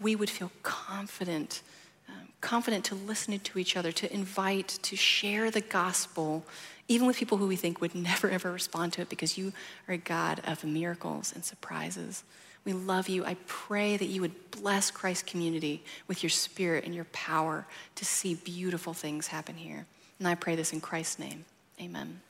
we 0.00 0.16
would 0.16 0.30
feel 0.30 0.50
confident, 0.62 1.62
um, 2.08 2.28
confident 2.40 2.84
to 2.86 2.94
listen 2.94 3.38
to 3.38 3.58
each 3.58 3.76
other, 3.76 3.92
to 3.92 4.12
invite, 4.12 4.68
to 4.82 4.96
share 4.96 5.50
the 5.50 5.60
gospel, 5.60 6.44
even 6.88 7.06
with 7.06 7.16
people 7.16 7.38
who 7.38 7.46
we 7.46 7.56
think 7.56 7.80
would 7.80 7.94
never 8.10 8.28
ever 8.28 8.50
respond 8.50 8.92
to 8.94 9.02
it 9.02 9.08
because 9.08 9.38
you 9.38 9.52
are 9.88 9.94
a 9.94 9.98
God 9.98 10.40
of 10.44 10.64
miracles 10.64 11.32
and 11.32 11.44
surprises. 11.44 12.24
We 12.64 12.72
love 12.72 13.08
you. 13.08 13.24
I 13.24 13.36
pray 13.46 13.96
that 13.96 14.06
you 14.06 14.20
would 14.20 14.50
bless 14.52 14.90
Christ's 14.90 15.24
community 15.24 15.82
with 16.06 16.22
your 16.22 16.30
spirit 16.30 16.84
and 16.84 16.94
your 16.94 17.06
power 17.06 17.66
to 17.96 18.04
see 18.04 18.34
beautiful 18.34 18.94
things 18.94 19.26
happen 19.28 19.56
here. 19.56 19.86
And 20.20 20.28
I 20.28 20.36
pray 20.36 20.54
this 20.54 20.72
in 20.72 20.80
Christ's 20.80 21.18
name. 21.18 21.44
Amen. 21.80 22.20